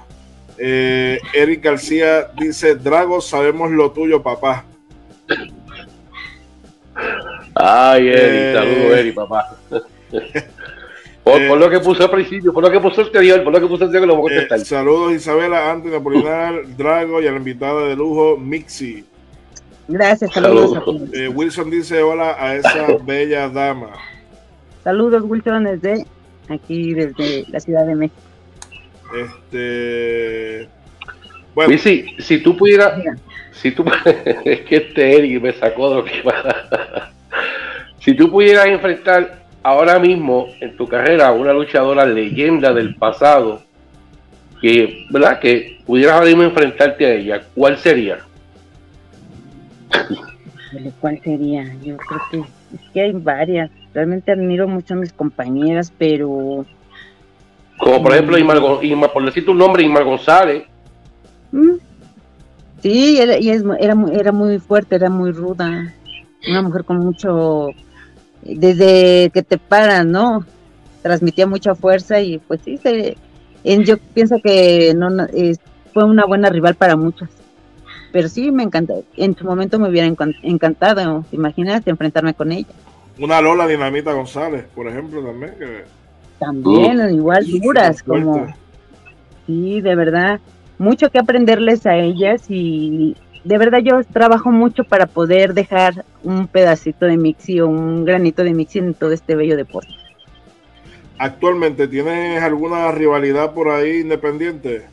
Eh, 0.58 1.18
Eric 1.34 1.64
García 1.64 2.30
dice, 2.38 2.76
Drago, 2.76 3.22
sabemos 3.22 3.72
lo 3.72 3.92
tuyo, 3.92 4.22
papá. 4.22 4.66
Ay, 7.56 8.08
Eric, 8.10 8.20
eh, 8.20 8.54
saludos, 8.54 8.98
Eric, 8.98 9.16
papá. 9.16 9.58
Por, 11.24 11.58
lo 11.58 11.70
que 11.70 11.80
puse 11.80 12.04
al 12.04 12.12
principio, 12.12 12.52
por 12.52 12.62
lo 12.62 12.70
que 12.70 12.82
puse 12.82 13.00
anterior, 13.00 13.42
por 13.46 13.54
lo 13.54 13.62
que 13.62 13.68
puse 13.68 13.86
anterior, 13.86 14.08
lo 14.10 14.18
voy 14.18 14.34
a 14.34 14.40
contestar. 14.40 14.60
saludos 14.60 15.14
Isabela, 15.14 15.72
Antonio 15.72 16.00
Apolinar, 16.00 16.76
Drago 16.76 17.22
y 17.22 17.28
a 17.28 17.32
la 17.32 17.38
invitada 17.38 17.88
de 17.88 17.96
lujo, 17.96 18.36
Mixi. 18.36 19.06
Gracias, 19.88 20.34
saludos. 20.34 21.12
Eh, 21.14 21.28
Wilson 21.28 21.70
dice 21.70 22.02
hola 22.02 22.36
a 22.40 22.56
esa 22.56 22.98
bella 23.06 23.50
dama. 23.50 23.92
Saludos, 24.84 25.24
Wilson, 25.26 25.64
desde 25.66 26.06
aquí, 26.50 26.94
desde 26.94 27.46
la 27.50 27.60
Ciudad 27.60 27.86
de 27.86 27.96
México. 27.96 28.22
Este. 29.16 30.70
Bueno. 31.54 31.78
si, 31.78 32.06
si 32.20 32.40
tú 32.40 32.58
pudieras. 32.58 32.94
Si 33.52 33.72
tú, 33.72 33.86
es 34.46 34.62
que 34.62 34.76
este 34.76 35.18
Eric 35.18 35.42
me 35.42 35.54
sacó 35.54 35.90
de 35.90 35.96
lo 35.96 36.06
que 36.06 36.24
Si 38.00 38.14
tú 38.16 38.30
pudieras 38.30 38.66
enfrentar 38.66 39.44
ahora 39.62 40.00
mismo 40.00 40.48
en 40.60 40.76
tu 40.76 40.88
carrera 40.88 41.28
a 41.28 41.32
una 41.32 41.54
luchadora 41.54 42.06
leyenda 42.06 42.74
del 42.74 42.96
pasado, 42.96 43.62
que, 44.62 45.06
¿verdad? 45.10 45.40
Que 45.40 45.80
pudieras 45.86 46.16
ahora 46.16 46.28
mismo 46.28 46.44
enfrentarte 46.44 47.06
a 47.06 47.14
ella, 47.14 47.44
¿cuál 47.54 47.78
sería? 47.78 48.20
¿Cuál 51.00 51.22
sería? 51.24 51.66
Yo 51.84 51.98
creo 51.98 52.22
que 52.32 52.38
es 52.40 52.92
que 52.94 53.02
hay 53.02 53.12
varias. 53.12 53.70
Realmente 53.94 54.32
admiro 54.32 54.68
mucho 54.68 54.94
a 54.94 54.98
mis 54.98 55.14
compañeras, 55.14 55.94
pero... 55.98 56.66
Como 57.78 58.02
por 58.02 58.14
ejemplo, 58.14 58.38
Imar, 58.38 58.60
por 59.12 59.26
decir 59.26 59.46
tu 59.46 59.54
nombre, 59.54 59.84
Imar 59.84 60.04
González. 60.04 60.64
Mm. 61.52 61.76
Sí, 62.82 63.20
era, 63.20 63.36
era, 63.36 63.96
era 64.12 64.32
muy 64.32 64.60
fuerte, 64.60 64.96
era 64.96 65.10
muy 65.10 65.32
ruda. 65.32 65.94
Una 66.48 66.62
mujer 66.62 66.84
con 66.84 66.98
mucho... 66.98 67.70
Desde 68.42 69.30
que 69.34 69.42
te 69.42 69.58
paran, 69.58 70.12
¿no? 70.12 70.46
Transmitía 71.02 71.48
mucha 71.48 71.76
fuerza 71.76 72.20
y 72.20 72.40
pues 72.40 72.60
sí, 72.66 72.78
se, 72.78 73.16
yo 73.64 73.98
pienso 74.14 74.38
que 74.44 74.94
no, 74.94 75.28
fue 75.94 76.04
una 76.04 76.26
buena 76.26 76.50
rival 76.50 76.76
para 76.76 76.98
muchos 76.98 77.30
pero 78.14 78.30
sí 78.30 78.52
me 78.52 78.64
encanta. 78.64 78.94
En 79.18 79.36
su 79.36 79.44
momento 79.44 79.80
me 79.80 79.90
hubiera 79.90 80.08
encantado, 80.44 81.26
imagínate, 81.32 81.90
enfrentarme 81.90 82.36
con 82.36 82.52
ella. 82.52 82.68
Una 83.20 83.42
Lola 83.42 83.68
Dinamita 83.68 84.14
González, 84.14 84.66
por 84.76 84.88
ejemplo, 84.88 85.22
también. 85.24 85.56
También, 86.40 87.02
uh. 87.02 87.10
igual 87.10 87.46
duras, 87.60 88.04
como. 88.04 88.54
Sí, 89.48 89.82
de 89.82 89.96
verdad, 89.96 90.40
mucho 90.78 91.10
que 91.10 91.18
aprenderles 91.18 91.86
a 91.88 91.98
ellas 91.98 92.46
y 92.50 93.18
de 93.44 93.58
verdad 93.58 93.80
yo 93.80 94.02
trabajo 94.04 94.52
mucho 94.52 94.84
para 94.84 95.08
poder 95.08 95.54
dejar 95.54 96.06
un 96.24 96.48
pedacito 96.48 97.08
de 97.08 97.18
Mixi 97.18 97.60
o 97.60 97.68
un 97.68 98.06
granito 98.06 98.44
de 98.44 98.54
Mixi 98.54 98.80
en 98.80 98.94
todo 98.94 99.12
este 99.12 99.36
bello 99.36 99.58
deporte. 99.58 99.92
Actualmente, 101.18 101.88
¿tienes 101.88 102.42
alguna 102.42 102.92
rivalidad 102.92 103.54
por 103.54 103.70
ahí 103.70 104.02
independiente? 104.02 104.86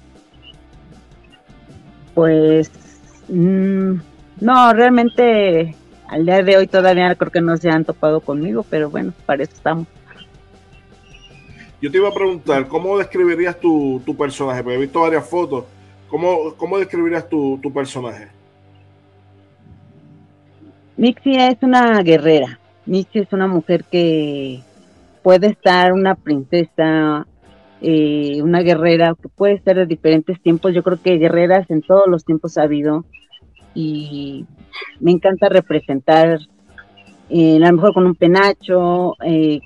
Pues 2.14 2.70
Mm, 3.30 4.00
no, 4.40 4.72
realmente 4.72 5.74
al 6.08 6.26
día 6.26 6.42
de 6.42 6.56
hoy 6.56 6.66
todavía 6.66 7.14
creo 7.14 7.30
que 7.30 7.40
no 7.40 7.56
se 7.56 7.70
han 7.70 7.84
topado 7.84 8.20
conmigo, 8.20 8.64
pero 8.68 8.90
bueno, 8.90 9.12
para 9.24 9.44
eso 9.44 9.52
estamos. 9.54 9.86
Yo 11.80 11.90
te 11.90 11.96
iba 11.96 12.08
a 12.08 12.14
preguntar, 12.14 12.68
¿cómo 12.68 12.98
describirías 12.98 13.58
tu, 13.58 14.02
personaje? 14.18 14.62
Porque 14.62 14.76
he 14.76 14.80
visto 14.80 15.00
varias 15.00 15.26
fotos. 15.26 15.64
¿Cómo, 16.08 16.54
cómo 16.56 16.78
describirías 16.78 17.26
tu, 17.28 17.58
tu 17.62 17.72
personaje? 17.72 18.28
Mixie 20.96 21.48
es 21.48 21.56
una 21.62 22.02
guerrera. 22.02 22.58
Mixie 22.84 23.22
es 23.22 23.32
una 23.32 23.46
mujer 23.46 23.84
que 23.84 24.60
puede 25.22 25.46
estar 25.46 25.92
una 25.92 26.14
princesa, 26.14 27.26
eh, 27.80 28.42
una 28.42 28.60
guerrera, 28.60 29.14
que 29.20 29.28
puede 29.28 29.60
ser 29.60 29.76
de 29.76 29.86
diferentes 29.86 30.40
tiempos. 30.42 30.74
Yo 30.74 30.82
creo 30.82 31.00
que 31.00 31.16
guerreras 31.16 31.70
en 31.70 31.80
todos 31.80 32.06
los 32.08 32.24
tiempos 32.24 32.58
ha 32.58 32.62
habido. 32.64 33.04
Y 33.80 34.46
me 35.00 35.12
encanta 35.12 35.48
representar, 35.48 36.38
eh, 37.28 37.56
a 37.56 37.58
lo 37.58 37.72
mejor 37.72 37.94
con 37.94 38.06
un 38.06 38.14
penacho, 38.14 39.14
eh, 39.24 39.60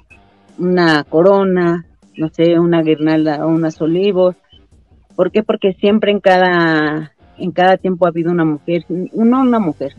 una 0.59 1.05
corona, 1.05 1.87
no 2.17 2.29
sé, 2.29 2.59
una 2.59 2.83
guirnalda 2.83 3.45
o 3.45 3.49
unos 3.49 3.81
olivos. 3.81 4.37
¿Por 5.17 5.31
qué? 5.31 5.43
Porque 5.43 5.73
siempre 5.75 6.13
en 6.13 6.21
cada, 6.21 7.13
en 7.39 7.51
cada 7.53 7.77
tiempo 7.77 8.07
ha 8.07 8.11
habido 8.11 8.31
una 8.31 8.45
mujer, 8.45 8.85
no 8.89 9.41
una 9.41 9.59
mujer, 9.59 9.95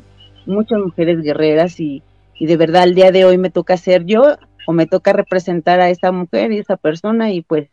muchas 0.46 0.80
mujeres 0.80 1.22
guerreras 1.22 1.80
y, 1.80 2.04
y 2.36 2.46
de 2.46 2.58
verdad 2.58 2.84
el 2.84 2.96
día 2.96 3.12
de 3.12 3.26
hoy 3.26 3.38
me 3.38 3.50
toca 3.50 3.78
ser 3.78 4.06
yo 4.06 4.24
o 4.68 4.74
me 4.74 4.88
toca 4.88 5.14
representar 5.14 5.80
a 5.80 5.90
esa 5.90 6.12
mujer 6.12 6.52
y 6.52 6.60
esa 6.60 6.78
persona 6.78 7.32
y 7.32 7.42
pues 7.42 7.70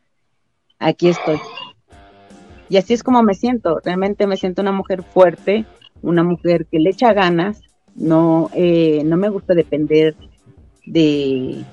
aquí 0.78 1.08
estoy. 1.08 1.40
Y 2.68 2.76
así 2.76 2.94
es 2.94 3.02
como 3.02 3.22
me 3.22 3.34
siento, 3.34 3.80
realmente 3.84 4.26
me 4.26 4.36
siento 4.36 4.62
una 4.62 4.72
mujer 4.72 5.02
fuerte, 5.02 5.66
una 6.02 6.24
mujer 6.24 6.66
que 6.66 6.78
le 6.78 6.90
echa 6.90 7.12
ganas, 7.12 7.62
no, 7.94 8.50
eh, 8.54 9.02
no 9.04 9.16
me 9.16 9.28
gusta 9.28 9.54
depender 9.54 10.14
de, 10.86 11.64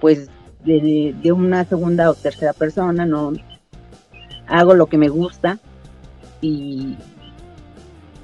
pues, 0.00 0.28
de, 0.64 1.32
una 1.32 1.64
segunda 1.64 2.10
o 2.10 2.14
tercera 2.14 2.52
persona, 2.52 3.06
no 3.06 3.32
hago 4.50 4.74
lo 4.74 4.86
que 4.86 4.98
me 4.98 5.08
gusta 5.08 5.58
y, 6.40 6.96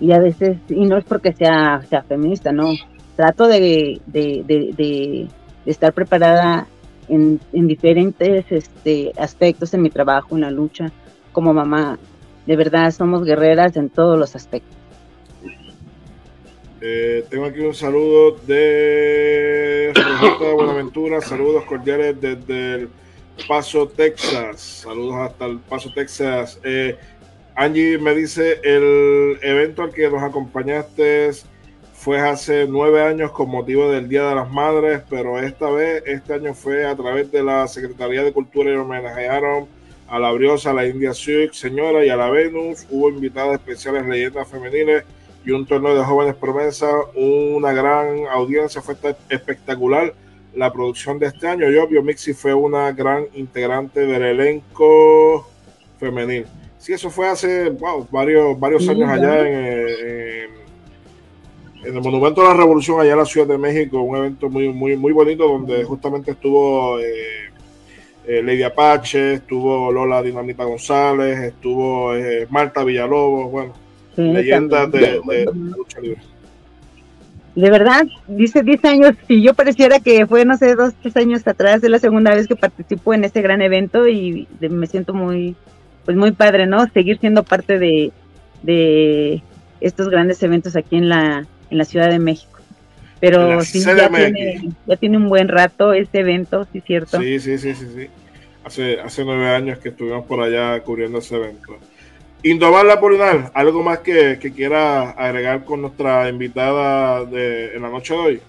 y 0.00 0.12
a 0.12 0.18
veces, 0.18 0.58
y 0.68 0.84
no 0.86 0.98
es 0.98 1.04
porque 1.04 1.32
sea, 1.32 1.80
sea 1.88 2.02
feminista, 2.02 2.52
no, 2.52 2.72
trato 3.14 3.46
de, 3.46 4.00
de, 4.06 5.28
estar 5.64 5.92
preparada 5.92 6.66
en, 7.08 7.40
en, 7.52 7.66
diferentes 7.66 8.44
este, 8.50 9.12
aspectos 9.18 9.72
en 9.74 9.82
mi 9.82 9.90
trabajo, 9.90 10.34
en 10.34 10.42
la 10.42 10.50
lucha, 10.50 10.92
como 11.32 11.52
mamá. 11.52 11.98
De 12.46 12.56
verdad, 12.56 12.90
somos 12.92 13.24
guerreras 13.24 13.76
en 13.76 13.88
todos 13.88 14.18
los 14.18 14.36
aspectos. 14.36 14.76
Eh, 16.80 17.24
tengo 17.30 17.46
aquí 17.46 17.60
un 17.60 17.74
saludo 17.74 18.32
de 18.46 19.92
Rosita 19.94 20.52
Buenaventura, 20.52 21.22
saludos 21.22 21.64
cordiales 21.64 22.20
desde 22.20 22.74
el 22.74 22.88
Paso, 23.48 23.88
Texas. 23.88 24.60
Saludos 24.82 25.16
hasta 25.16 25.46
el 25.46 25.58
Paso, 25.58 25.90
Texas. 25.94 26.60
Eh, 26.62 26.98
Angie 27.54 27.96
me 27.96 28.14
dice, 28.14 28.60
el 28.62 29.38
evento 29.40 29.82
al 29.82 29.90
que 29.90 30.10
nos 30.10 30.22
acompañaste 30.22 31.30
fue 31.94 32.20
hace 32.20 32.66
nueve 32.68 33.02
años 33.02 33.32
con 33.32 33.48
motivo 33.48 33.90
del 33.90 34.06
Día 34.10 34.28
de 34.28 34.34
las 34.34 34.50
Madres, 34.50 35.00
pero 35.08 35.38
esta 35.38 35.70
vez, 35.70 36.02
este 36.04 36.34
año 36.34 36.52
fue 36.52 36.84
a 36.84 36.94
través 36.94 37.32
de 37.32 37.42
la 37.42 37.66
Secretaría 37.68 38.22
de 38.22 38.34
Cultura 38.34 38.70
y 38.70 38.76
homenajearon 38.76 39.66
a 40.08 40.18
la 40.18 40.30
Briosa, 40.30 40.70
a 40.70 40.74
la 40.74 40.86
India 40.86 41.14
Sioux, 41.14 41.56
señora, 41.56 42.04
y 42.04 42.10
a 42.10 42.16
la 42.16 42.28
Venus. 42.28 42.86
Hubo 42.90 43.08
invitadas 43.08 43.54
especiales, 43.54 44.06
leyendas 44.06 44.46
femeniles 44.46 45.04
y 45.46 45.52
un 45.52 45.64
torneo 45.64 45.96
de 45.96 46.02
jóvenes 46.02 46.34
promesas, 46.34 46.92
una 47.14 47.72
gran 47.72 48.26
audiencia, 48.26 48.82
fue 48.82 48.96
espectacular 49.30 50.12
la 50.52 50.72
producción 50.72 51.20
de 51.20 51.26
este 51.26 51.46
año. 51.46 51.70
Yo, 51.70 51.86
Mixi 52.02 52.34
fue 52.34 52.52
una 52.52 52.90
gran 52.90 53.26
integrante 53.32 54.00
del 54.00 54.22
elenco 54.24 55.48
femenil. 56.00 56.46
Sí, 56.78 56.92
eso 56.92 57.10
fue 57.10 57.28
hace 57.28 57.72
varios, 58.10 58.58
varios 58.58 58.88
años 58.88 59.08
allá 59.08 59.40
en, 59.48 60.66
el 61.84 61.92
Monumento 62.02 62.42
de 62.42 62.48
la 62.48 62.54
Revolución, 62.54 63.00
allá 63.00 63.12
en 63.12 63.18
la 63.18 63.24
Ciudad 63.24 63.46
de 63.46 63.58
México, 63.58 64.00
un 64.00 64.16
evento 64.16 64.50
muy, 64.50 64.72
muy, 64.72 64.96
muy 64.96 65.12
bonito 65.12 65.46
donde 65.46 65.84
justamente 65.84 66.32
estuvo 66.32 66.98
eh, 66.98 67.52
eh, 68.26 68.42
Lady 68.42 68.64
Apache, 68.64 69.34
estuvo 69.34 69.92
Lola 69.92 70.20
Dinamita 70.20 70.64
González, 70.64 71.38
estuvo 71.38 72.16
eh, 72.16 72.48
Marta 72.50 72.82
Villalobos, 72.82 73.52
bueno, 73.52 73.85
leyendas 74.16 74.90
de, 74.92 75.20
lucha 75.76 76.00
libre. 76.00 76.20
De 77.54 77.70
verdad, 77.70 78.06
dice 78.28 78.62
10 78.62 78.84
años, 78.84 79.12
si 79.26 79.42
yo 79.42 79.54
pareciera 79.54 79.98
que 79.98 80.26
fue, 80.26 80.44
no 80.44 80.58
sé, 80.58 80.74
dos, 80.74 80.92
tres 81.00 81.16
años 81.16 81.46
atrás, 81.46 81.82
es 81.82 81.88
la 81.88 81.98
segunda 81.98 82.34
vez 82.34 82.46
que 82.46 82.54
participo 82.54 83.14
en 83.14 83.24
este 83.24 83.40
gran 83.40 83.62
evento 83.62 84.06
y 84.06 84.46
me 84.60 84.86
siento 84.86 85.14
muy, 85.14 85.56
pues 86.04 86.18
muy 86.18 86.32
padre, 86.32 86.66
¿no? 86.66 86.86
Seguir 86.92 87.18
siendo 87.18 87.44
parte 87.44 87.78
de, 87.78 88.12
de 88.62 89.42
estos 89.80 90.10
grandes 90.10 90.42
eventos 90.42 90.76
aquí 90.76 90.96
en 90.96 91.08
la, 91.08 91.46
en 91.70 91.78
la 91.78 91.84
Ciudad 91.86 92.10
de 92.10 92.18
México. 92.18 92.58
Pero 93.20 93.62
sí, 93.62 93.80
ya 93.80 94.10
tiene, 94.10 94.68
ya 94.86 94.96
tiene, 94.96 95.16
un 95.16 95.28
buen 95.28 95.48
rato 95.48 95.94
este 95.94 96.20
evento, 96.20 96.66
¿sí 96.70 96.82
cierto? 96.82 97.18
Sí, 97.20 97.40
sí, 97.40 97.56
sí, 97.56 97.74
sí, 97.74 97.86
sí. 97.94 98.06
Hace, 98.64 99.00
hace 99.00 99.24
nueve 99.24 99.48
años 99.48 99.78
que 99.78 99.88
estuvimos 99.88 100.26
por 100.26 100.42
allá 100.42 100.78
cubriendo 100.82 101.18
ese 101.18 101.36
evento. 101.36 101.78
Indoval 102.42 102.90
Apolinar, 102.90 103.50
¿algo 103.54 103.82
más 103.82 103.98
que, 104.00 104.38
quiera 104.54 105.10
agregar 105.10 105.64
con 105.64 105.82
nuestra 105.82 106.28
invitada 106.28 107.24
de, 107.24 107.74
en 107.74 107.82
la 107.82 107.88
noche 107.88 108.14
de 108.14 108.20
hoy? 108.20 108.40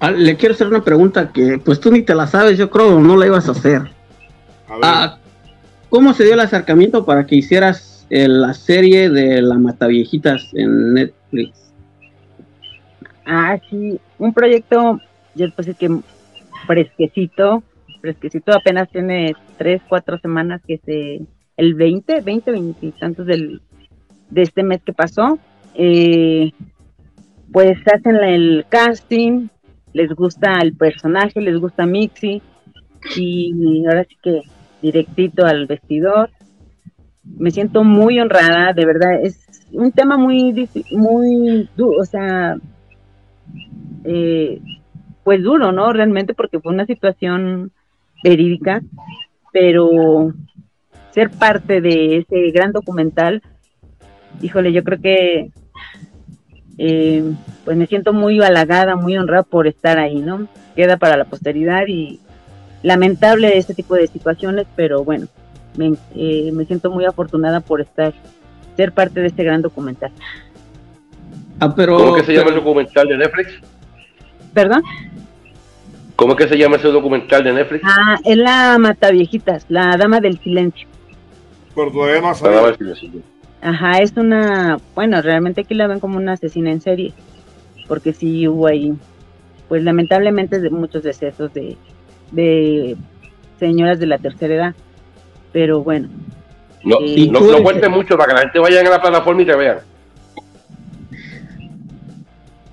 Ah, 0.00 0.10
le 0.10 0.36
quiero 0.36 0.54
hacer 0.54 0.66
una 0.66 0.84
pregunta 0.84 1.32
que 1.32 1.58
pues 1.58 1.80
tú 1.80 1.90
ni 1.90 2.02
te 2.02 2.14
la 2.14 2.26
sabes, 2.26 2.58
yo 2.58 2.68
creo, 2.68 3.00
no 3.00 3.16
la 3.16 3.26
ibas 3.26 3.48
a 3.48 3.52
hacer. 3.52 3.82
Ah, 4.68 5.18
¿Cómo 5.88 6.12
se 6.12 6.24
dio 6.24 6.34
el 6.34 6.40
acercamiento 6.40 7.04
para 7.04 7.26
que 7.26 7.36
hicieras 7.36 8.06
eh, 8.10 8.28
la 8.28 8.52
serie 8.52 9.08
de 9.08 9.40
la 9.40 9.56
Mataviejitas 9.56 10.50
en 10.52 10.94
Netflix? 10.94 11.72
Ah, 13.24 13.58
sí, 13.70 13.98
un 14.18 14.34
proyecto, 14.34 15.00
yo 15.34 15.46
pues 15.54 15.74
que 15.78 16.00
fresquecito, 16.66 17.62
fresquecito, 18.00 18.52
apenas 18.52 18.90
tiene 18.90 19.34
tres, 19.56 19.80
cuatro 19.88 20.18
semanas 20.18 20.60
que 20.66 20.78
se 20.84 21.22
el 21.56 21.74
20, 21.74 22.20
20, 22.20 22.50
20 22.50 22.86
y 22.86 22.90
tantos 22.92 23.26
del, 23.26 23.60
de 24.30 24.42
este 24.42 24.62
mes 24.62 24.82
que 24.82 24.92
pasó, 24.92 25.38
eh, 25.74 26.52
pues 27.52 27.78
hacen 27.86 28.16
el 28.16 28.66
casting, 28.68 29.48
les 29.92 30.10
gusta 30.12 30.58
el 30.60 30.74
personaje, 30.76 31.40
les 31.40 31.58
gusta 31.58 31.86
Mixi, 31.86 32.42
y 33.16 33.84
ahora 33.86 34.04
sí 34.04 34.16
que 34.22 34.42
directito 34.82 35.46
al 35.46 35.66
vestidor. 35.66 36.30
Me 37.22 37.50
siento 37.50 37.84
muy 37.84 38.20
honrada, 38.20 38.72
de 38.72 38.84
verdad, 38.84 39.22
es 39.22 39.46
un 39.72 39.92
tema 39.92 40.16
muy, 40.16 40.68
muy 40.90 41.68
o 41.78 42.04
sea, 42.04 42.56
eh, 44.04 44.60
pues 45.22 45.42
duro, 45.42 45.72
¿no? 45.72 45.92
Realmente 45.92 46.34
porque 46.34 46.60
fue 46.60 46.72
una 46.72 46.86
situación 46.86 47.72
verídica, 48.22 48.82
pero 49.52 50.32
ser 51.14 51.30
parte 51.30 51.80
de 51.80 52.18
ese 52.18 52.50
gran 52.50 52.72
documental, 52.72 53.40
híjole, 54.42 54.72
yo 54.72 54.82
creo 54.82 55.00
que 55.00 55.50
eh, 56.76 57.22
pues 57.64 57.76
me 57.76 57.86
siento 57.86 58.12
muy 58.12 58.42
halagada, 58.42 58.96
muy 58.96 59.16
honrada 59.16 59.44
por 59.44 59.68
estar 59.68 59.98
ahí, 59.98 60.16
¿no? 60.16 60.48
Queda 60.74 60.96
para 60.96 61.16
la 61.16 61.24
posteridad 61.24 61.86
y 61.86 62.18
lamentable 62.82 63.56
este 63.56 63.74
tipo 63.74 63.94
de 63.94 64.08
situaciones, 64.08 64.66
pero 64.74 65.04
bueno, 65.04 65.28
me, 65.76 65.94
eh, 66.16 66.50
me 66.52 66.64
siento 66.64 66.90
muy 66.90 67.04
afortunada 67.04 67.60
por 67.60 67.80
estar, 67.80 68.12
ser 68.76 68.92
parte 68.92 69.20
de 69.20 69.28
este 69.28 69.44
gran 69.44 69.62
documental. 69.62 70.10
Ah, 71.60 71.72
pero, 71.74 71.96
¿Cómo 71.96 72.14
que 72.14 72.24
se 72.24 72.34
llama 72.34 72.50
el 72.50 72.56
documental 72.56 73.06
de 73.06 73.16
Netflix? 73.18 73.60
¿Perdón? 74.52 74.82
¿Cómo 76.16 76.34
que 76.34 76.48
se 76.48 76.58
llama 76.58 76.76
ese 76.76 76.88
documental 76.88 77.44
de 77.44 77.52
Netflix? 77.52 77.84
Ah, 77.84 78.16
es 78.24 78.36
la 78.36 78.76
Mataviejitas, 78.78 79.66
la 79.68 79.96
Dama 79.96 80.20
del 80.20 80.38
Silencio. 80.40 80.88
Pero 81.74 81.90
todavía 81.90 82.20
no 82.20 83.22
Ajá, 83.60 83.98
es 84.00 84.12
una, 84.16 84.78
bueno, 84.94 85.22
realmente 85.22 85.62
aquí 85.62 85.74
la 85.74 85.86
ven 85.86 85.98
como 85.98 86.18
una 86.18 86.32
asesina 86.32 86.70
en 86.70 86.82
serie, 86.82 87.14
porque 87.88 88.12
sí 88.12 88.46
hubo 88.46 88.66
ahí, 88.66 88.94
pues 89.68 89.82
lamentablemente 89.82 90.60
de 90.60 90.68
muchos 90.68 91.02
decesos 91.02 91.52
de, 91.54 91.76
de 92.30 92.96
señoras 93.58 93.98
de 93.98 94.06
la 94.06 94.18
tercera 94.18 94.54
edad, 94.54 94.74
pero 95.52 95.82
bueno. 95.82 96.08
No, 96.84 96.98
eh, 97.00 97.26
no, 97.30 97.40
no 97.40 97.62
cuente 97.62 97.88
mucho 97.88 98.18
para 98.18 98.28
que 98.28 98.34
la 98.34 98.40
gente 98.42 98.58
vaya 98.58 98.80
a 98.80 98.84
la 98.84 99.00
plataforma 99.00 99.40
y 99.40 99.46
te 99.46 99.56
vean. 99.56 99.78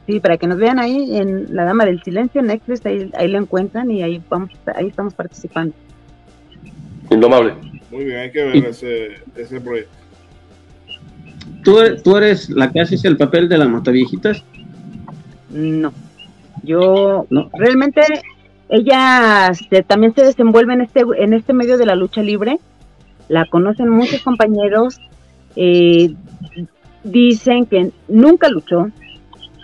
Sí, 0.08 0.20
para 0.20 0.36
que 0.36 0.48
nos 0.48 0.58
vean 0.58 0.78
ahí 0.78 1.16
en 1.16 1.56
La 1.56 1.64
Dama 1.64 1.86
del 1.86 2.04
Silencio, 2.04 2.42
Netflix, 2.42 2.86
ahí, 2.86 3.10
ahí 3.16 3.30
lo 3.30 3.38
encuentran 3.38 3.90
y 3.92 4.04
ahí 4.04 4.22
vamos, 4.30 4.50
ahí 4.76 4.88
estamos 4.88 5.14
participando. 5.14 5.74
Indomable. 7.10 7.81
Muy 7.92 8.06
bien, 8.06 8.20
hay 8.20 8.32
que 8.32 8.44
ver 8.44 8.66
ese, 8.66 9.18
ese 9.36 9.60
proyecto. 9.60 9.92
¿Tú, 11.64 11.78
¿Tú, 12.04 12.18
eres 12.18 12.50
la 12.50 12.72
que 12.72 12.80
haces 12.80 13.04
el 13.04 13.18
papel 13.18 13.50
de 13.50 13.58
las 13.58 13.70
mataviejitas? 13.70 14.44
No. 15.50 15.92
Yo 16.64 17.28
realmente 17.54 18.02
ella 18.70 19.52
también 19.88 20.16
se 20.16 20.24
desenvuelve 20.24 20.74
en 20.74 20.82
este 20.82 21.04
en 21.18 21.34
este 21.34 21.54
medio 21.54 21.78
de 21.78 21.86
la 21.86 21.96
lucha 21.96 22.24
libre. 22.24 22.60
La 23.28 23.46
conocen 23.46 23.90
muchos 23.90 24.22
compañeros. 24.22 25.00
Eh, 25.56 26.14
dicen 27.04 27.66
que 27.66 27.92
nunca 28.08 28.48
luchó, 28.48 28.90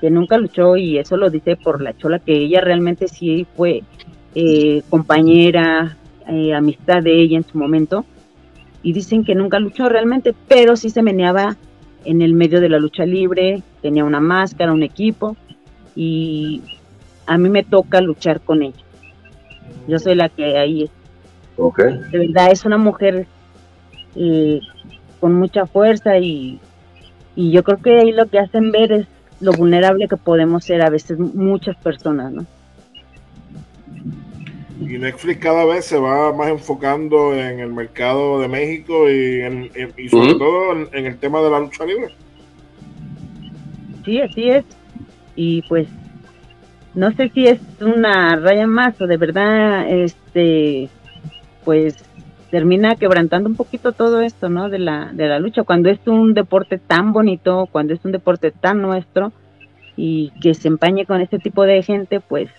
que 0.01 0.09
nunca 0.09 0.37
luchó 0.37 0.75
y 0.75 0.97
eso 0.97 1.15
lo 1.15 1.29
dice 1.29 1.55
por 1.55 1.81
la 1.81 1.95
chola 1.95 2.19
que 2.19 2.35
ella 2.35 2.59
realmente 2.59 3.07
sí 3.07 3.47
fue 3.55 3.83
eh, 4.35 4.81
compañera, 4.89 5.95
eh, 6.27 6.53
amistad 6.53 7.01
de 7.01 7.21
ella 7.21 7.37
en 7.37 7.45
su 7.45 7.57
momento 7.57 8.05
y 8.83 8.93
dicen 8.93 9.23
que 9.23 9.35
nunca 9.35 9.59
luchó 9.59 9.89
realmente, 9.89 10.33
pero 10.47 10.75
sí 10.75 10.89
se 10.89 11.01
meneaba 11.01 11.55
en 12.05 12.21
el 12.21 12.33
medio 12.33 12.61
de 12.61 12.69
la 12.69 12.79
lucha 12.79 13.05
libre, 13.05 13.61
tenía 13.81 14.05
una 14.05 14.19
máscara, 14.19 14.71
un 14.71 14.83
equipo 14.83 15.35
y 15.95 16.61
a 17.25 17.37
mí 17.37 17.49
me 17.49 17.63
toca 17.63 18.01
luchar 18.01 18.41
con 18.41 18.63
ella. 18.63 18.83
Yo 19.87 19.99
soy 19.99 20.15
la 20.15 20.29
que 20.29 20.57
ahí 20.57 20.83
es. 20.83 20.91
De 22.11 22.19
verdad 22.19 22.51
es 22.51 22.65
una 22.65 22.77
mujer 22.77 23.27
eh, 24.15 24.61
con 25.19 25.33
mucha 25.33 25.65
fuerza 25.65 26.17
y, 26.19 26.59
y 27.35 27.51
yo 27.51 27.63
creo 27.63 27.77
que 27.81 27.99
ahí 27.99 28.11
lo 28.11 28.27
que 28.27 28.39
hacen 28.39 28.71
ver 28.71 28.91
es 28.91 29.07
lo 29.39 29.51
vulnerable 29.51 30.07
que 30.07 30.17
podemos 30.17 30.63
ser 30.63 30.81
a 30.81 30.89
veces 30.89 31.19
muchas 31.19 31.75
personas, 31.77 32.31
¿no? 32.31 32.45
Y 34.79 34.97
Netflix 34.97 35.39
cada 35.39 35.65
vez 35.65 35.85
se 35.85 35.97
va 35.97 36.31
más 36.33 36.49
enfocando 36.49 37.33
en 37.33 37.59
el 37.59 37.73
mercado 37.73 38.39
de 38.39 38.47
México 38.47 39.09
y, 39.09 39.41
en, 39.41 39.71
y 39.97 40.09
sobre 40.09 40.35
todo 40.35 40.73
en, 40.93 41.05
el 41.05 41.17
tema 41.17 41.41
de 41.41 41.49
la 41.49 41.59
lucha 41.59 41.85
libre. 41.85 42.09
Sí, 44.05 44.21
así 44.21 44.49
es. 44.49 44.65
Y 45.35 45.63
pues 45.63 45.87
no 46.93 47.11
sé 47.13 47.29
si 47.29 47.47
es 47.47 47.59
una 47.81 48.35
raya 48.35 48.67
más 48.67 48.99
o 49.01 49.07
de 49.07 49.17
verdad, 49.17 49.89
este, 49.89 50.89
pues 51.65 51.95
termina 52.51 52.95
quebrantando 52.95 53.49
un 53.49 53.55
poquito 53.55 53.91
todo 53.91 54.21
esto, 54.21 54.49
¿no? 54.49 54.69
De 54.69 54.79
la, 54.79 55.11
de 55.11 55.27
la 55.27 55.39
lucha. 55.39 55.63
Cuando 55.63 55.89
es 55.89 55.99
un 56.05 56.33
deporte 56.33 56.77
tan 56.77 57.13
bonito, 57.13 57.67
cuando 57.71 57.93
es 57.93 58.05
un 58.05 58.11
deporte 58.11 58.51
tan 58.51 58.81
nuestro 58.81 59.33
y 59.95 60.31
que 60.41 60.53
se 60.53 60.67
empañe 60.67 61.05
con 61.05 61.21
este 61.21 61.39
tipo 61.39 61.63
de 61.63 61.81
gente, 61.81 62.19
pues 62.19 62.49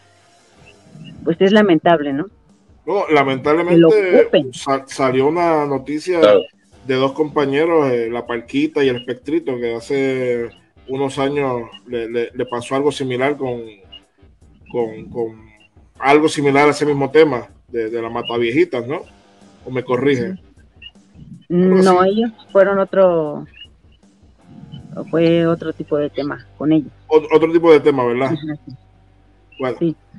pues 1.29 1.43
es 1.43 1.53
lamentable, 1.53 2.11
¿no? 2.14 2.25
No, 2.87 3.07
lamentablemente 3.11 3.85
salió 4.87 5.27
una 5.27 5.67
noticia 5.67 6.21
de 6.87 6.95
dos 6.95 7.12
compañeros, 7.12 7.93
eh, 7.93 8.09
la 8.11 8.27
Parquita 8.27 8.83
y 8.83 8.88
el 8.88 8.97
Espectrito, 8.97 9.59
que 9.59 9.75
hace 9.75 10.49
unos 10.88 11.19
años 11.19 11.64
le, 11.87 12.31
pasó 12.51 12.77
algo 12.77 12.91
similar 12.91 13.37
con, 13.37 13.61
con, 14.73 15.51
algo 15.99 16.31
similar 16.31 16.67
a 16.67 16.71
ese 16.71 16.87
mismo 16.87 17.11
tema 17.11 17.49
de, 17.69 17.91
la 17.91 18.09
mata 18.09 18.38
viejitas, 18.38 18.87
¿no? 18.87 19.03
¿O 19.67 19.71
me 19.71 19.85
corrige? 19.85 20.37
No, 21.51 22.05
ellos 22.05 22.31
fueron 22.51 22.79
otro, 22.79 23.45
fue 25.11 25.47
otro 25.47 25.75
tipo 25.75 25.99
de 25.99 26.09
tema 26.09 26.47
con 26.57 26.73
ellos. 26.73 26.91
Otro, 27.09 27.53
tipo 27.53 27.71
de 27.71 27.81
tema, 27.81 28.07
¿verdad? 28.07 28.31
Sí, 28.31 28.73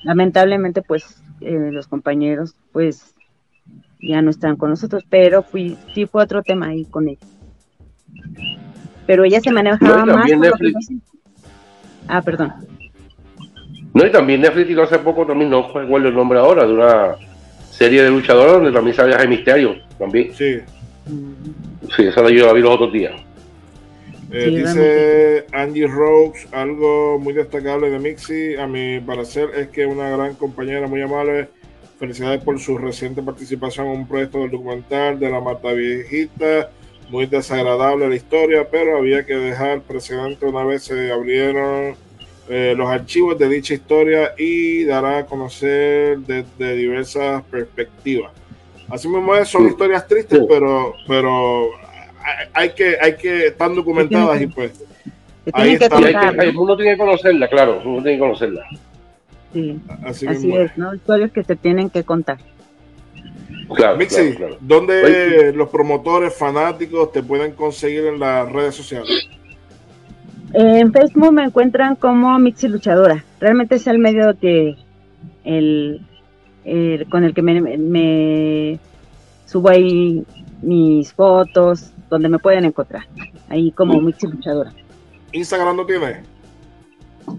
lamentablemente 0.03 0.81
pues 0.81 1.21
eh, 1.41 1.69
los 1.71 1.87
compañeros 1.87 2.55
pues 2.71 3.15
ya 4.01 4.21
no 4.21 4.29
están 4.29 4.55
con 4.55 4.69
nosotros, 4.69 5.03
pero 5.09 5.43
fui, 5.43 5.77
sí 5.93 6.05
fue 6.05 6.23
otro 6.23 6.41
tema 6.41 6.67
ahí 6.67 6.85
con 6.85 7.09
ellos. 7.09 7.27
Pero 9.05 9.23
ella 9.23 9.41
se 9.41 9.51
manejaba 9.51 10.05
más. 10.05 10.29
Ah, 12.07 12.21
perdón. 12.21 12.53
No, 13.93 14.05
y 14.05 14.11
también 14.11 14.41
Netflix 14.41 14.69
y 14.69 14.79
hace 14.79 14.99
poco 14.99 15.25
también, 15.25 15.49
no 15.49 15.71
recuerdo 15.73 16.07
el 16.07 16.15
nombre 16.15 16.39
ahora, 16.39 16.65
de 16.65 16.73
una 16.73 17.15
serie 17.71 18.03
de 18.03 18.09
luchadores 18.09 18.53
donde 18.53 18.71
también 18.71 18.95
se 18.95 19.01
había 19.01 19.25
misterio, 19.25 19.75
también. 19.97 20.33
Sí. 20.33 20.59
Sí, 21.95 22.03
esa 22.03 22.21
la 22.21 22.29
yo 22.29 22.45
la 22.45 22.53
vi 22.53 22.61
los 22.61 22.71
otros 22.71 22.93
días. 22.93 23.13
Eh, 24.31 24.49
dice 24.49 25.45
Angie 25.51 25.87
Rose, 25.87 26.47
algo 26.51 27.17
muy 27.17 27.33
destacable 27.33 27.89
de 27.89 27.97
Mixi, 27.97 28.55
a 28.55 28.67
mi 28.67 28.99
parecer, 28.99 29.49
es 29.55 29.69
que 29.69 29.85
una 29.85 30.09
gran 30.09 30.35
compañera 30.35 30.87
muy 30.87 31.01
amable. 31.01 31.49
Felicidades 31.97 32.41
por 32.43 32.59
su 32.59 32.77
reciente 32.77 33.21
participación 33.21 33.87
en 33.87 33.93
un 33.93 34.07
proyecto 34.07 34.39
del 34.39 34.51
documental 34.51 35.19
de 35.19 35.29
la 35.29 35.41
Mata 35.41 35.73
Viejita. 35.73 36.69
Muy 37.09 37.25
desagradable 37.25 38.07
la 38.07 38.15
historia, 38.15 38.69
pero 38.69 38.97
había 38.97 39.25
que 39.25 39.35
dejar 39.35 39.81
precedente 39.81 40.45
una 40.45 40.63
vez 40.63 40.83
se 40.83 41.11
abrieron 41.11 41.95
eh, 42.47 42.73
los 42.77 42.87
archivos 42.87 43.37
de 43.37 43.49
dicha 43.49 43.73
historia 43.73 44.33
y 44.37 44.85
dará 44.85 45.17
a 45.17 45.25
conocer 45.25 46.19
desde 46.19 46.75
diversas 46.75 47.43
perspectivas. 47.43 48.31
Así 48.87 49.07
mismo 49.07 49.35
es, 49.35 49.47
son 49.47 49.67
historias 49.67 50.07
tristes, 50.07 50.39
pero, 50.47 50.93
pero 51.07 51.69
hay 52.53 52.69
que, 52.71 52.97
hay 52.99 53.15
que, 53.15 53.47
estar 53.47 53.73
documentadas 53.73 54.41
y 54.41 54.47
pues. 54.47 54.83
Ahí 55.53 55.73
está. 55.73 55.97
el 56.43 56.53
mundo 56.53 56.75
tiene 56.75 56.91
que 56.91 56.97
conocerla, 56.97 57.47
claro, 57.47 57.81
mundo 57.81 58.03
tiene 58.03 58.17
que 58.17 58.21
conocerla. 58.21 58.65
Sí, 59.53 59.79
así, 60.05 60.27
es, 60.27 60.77
¿no? 60.77 60.93
Historias 60.93 61.31
que 61.31 61.43
se 61.43 61.55
tienen 61.55 61.89
que 61.89 62.03
contar. 62.03 62.37
Claro, 63.75 63.97
Mixi, 63.97 64.35
¿dónde 64.61 65.53
los 65.53 65.69
promotores 65.69 66.35
fanáticos 66.35 67.11
te 67.11 67.23
pueden 67.23 67.53
conseguir 67.53 68.05
en 68.05 68.19
las 68.19 68.51
redes 68.51 68.75
sociales? 68.75 69.29
En 70.53 70.91
Facebook 70.91 71.31
me 71.31 71.43
encuentran 71.43 71.95
como 71.95 72.37
Mixi 72.39 72.67
Luchadora. 72.67 73.23
Realmente 73.39 73.75
es 73.75 73.85
el 73.87 73.99
medio 73.99 74.37
que 74.39 74.75
el, 75.43 76.01
con 77.09 77.23
el 77.23 77.33
que 77.33 77.41
me, 77.41 77.77
me, 77.77 78.79
subo 79.45 79.69
ahí 79.69 80.23
mis 80.61 81.13
fotos, 81.13 81.91
donde 82.09 82.29
me 82.29 82.39
pueden 82.39 82.65
encontrar. 82.65 83.05
Ahí 83.49 83.71
como 83.71 83.99
Mixi 84.01 84.27
Luchadora. 84.27 84.71
¿Instagram 85.31 85.77
no 85.77 85.85
tiene? 85.85 86.23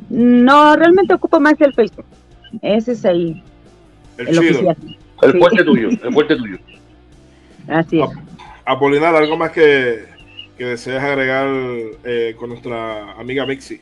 No, 0.09 0.77
realmente 0.77 1.15
ocupo 1.15 1.41
más 1.41 1.61
el 1.61 1.75
Facebook. 1.75 2.07
Ese 2.63 2.93
es 2.93 3.05
ahí. 3.05 3.43
El, 4.19 4.29
el 4.29 4.39
oficial. 4.39 4.77
El 5.23 5.39
fuerte 5.39 5.65
tuyo, 5.65 5.89
el 6.03 6.13
fuerte 6.13 6.37
tuyo. 6.37 6.59
Así 7.69 8.01
es. 8.01 8.11
Apolinar, 8.65 9.15
¿algo 9.15 9.37
más 9.37 9.51
que, 9.51 10.05
que 10.57 10.65
deseas 10.65 11.03
agregar 11.03 11.49
eh, 12.05 12.35
con 12.39 12.51
nuestra 12.51 13.13
amiga 13.13 13.47
Mixi? 13.47 13.81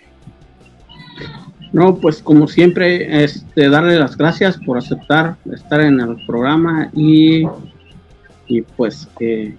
No, 1.73 1.97
pues 1.97 2.23
como 2.23 2.49
siempre, 2.49 3.25
este, 3.25 3.69
darle 3.69 3.99
las 3.99 4.17
gracias 4.17 4.57
por 4.57 4.79
aceptar 4.79 5.37
estar 5.53 5.81
en 5.81 6.01
el 6.01 6.25
programa 6.27 6.91
y, 6.95 7.45
y 8.47 8.63
pues 8.63 9.07
que 9.19 9.55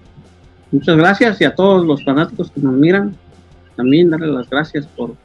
muchas 0.72 0.98
gracias 0.98 1.42
y 1.42 1.46
a 1.46 1.56
todos 1.56 1.86
los 1.86 2.04
fanáticos 2.04 2.52
que 2.52 2.62
nos 2.62 2.74
miran, 2.74 3.16
también 3.76 4.10
darle 4.10 4.28
las 4.28 4.50
gracias 4.50 4.86
por 4.88 5.16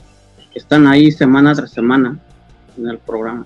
que 0.52 0.60
están 0.60 0.86
ahí 0.86 1.10
semana 1.10 1.52
tras 1.52 1.72
semana 1.72 2.16
en 2.78 2.88
el 2.88 2.98
programa. 2.98 3.44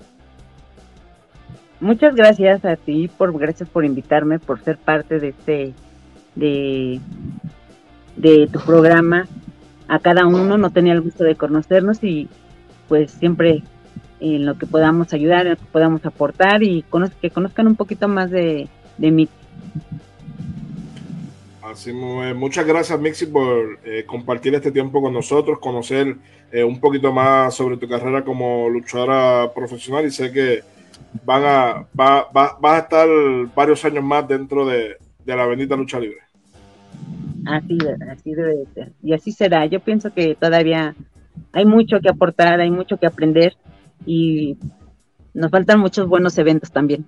Muchas 1.81 2.13
gracias 2.13 2.63
a 2.65 2.75
ti, 2.75 3.09
por 3.17 3.37
gracias 3.37 3.67
por 3.67 3.83
invitarme, 3.83 4.37
por 4.37 4.61
ser 4.61 4.77
parte 4.77 5.19
de 5.19 5.29
este, 5.29 5.73
de, 6.35 6.99
de 8.15 8.47
tu 8.51 8.59
programa. 8.59 9.25
A 9.87 9.97
cada 9.99 10.27
uno 10.27 10.57
no 10.57 10.69
tenía 10.69 10.93
el 10.93 11.01
gusto 11.01 11.23
de 11.23 11.35
conocernos 11.35 12.03
y 12.03 12.29
pues 12.87 13.11
siempre 13.11 13.63
en 14.19 14.45
lo 14.45 14.57
que 14.57 14.67
podamos 14.67 15.13
ayudar, 15.13 15.47
en 15.47 15.53
lo 15.53 15.57
que 15.57 15.65
podamos 15.71 16.05
aportar 16.05 16.61
y 16.61 16.83
que 17.21 17.31
conozcan 17.31 17.67
un 17.67 17.75
poquito 17.75 18.07
más 18.07 18.29
de, 18.29 18.67
de 18.97 19.11
mí. 19.11 19.29
Así, 21.71 21.93
muchas 21.93 22.65
gracias, 22.65 22.99
Mixi, 22.99 23.27
por 23.27 23.79
eh, 23.85 24.03
compartir 24.03 24.55
este 24.55 24.71
tiempo 24.71 25.03
con 25.03 25.13
nosotros, 25.13 25.59
conocer 25.59 26.15
eh, 26.51 26.63
un 26.63 26.79
poquito 26.79 27.13
más 27.13 27.53
sobre 27.53 27.77
tu 27.77 27.87
carrera 27.87 28.23
como 28.23 28.67
luchadora 28.69 29.51
profesional 29.53 30.03
y 30.03 30.09
sé 30.09 30.31
que 30.31 30.63
van 31.23 31.43
a, 31.45 31.87
va, 31.99 32.27
va, 32.35 32.57
vas 32.59 32.73
a 32.73 32.79
estar 32.79 33.07
varios 33.55 33.85
años 33.85 34.03
más 34.03 34.27
dentro 34.27 34.65
de, 34.65 34.97
la 35.25 35.45
bendita 35.45 35.75
lucha 35.75 35.99
libre. 35.99 36.17
Así, 37.45 37.77
así 38.11 38.33
debe 38.33 38.65
ser. 38.73 38.91
Y 39.03 39.13
así 39.13 39.31
será. 39.31 39.67
Yo 39.67 39.79
pienso 39.79 40.11
que 40.11 40.33
todavía 40.33 40.95
hay 41.51 41.65
mucho 41.65 41.99
que 41.99 42.09
aportar, 42.09 42.59
hay 42.59 42.71
mucho 42.71 42.97
que 42.97 43.05
aprender 43.05 43.55
y 44.07 44.57
nos 45.35 45.51
faltan 45.51 45.79
muchos 45.79 46.07
buenos 46.07 46.35
eventos 46.39 46.71
también. 46.71 47.05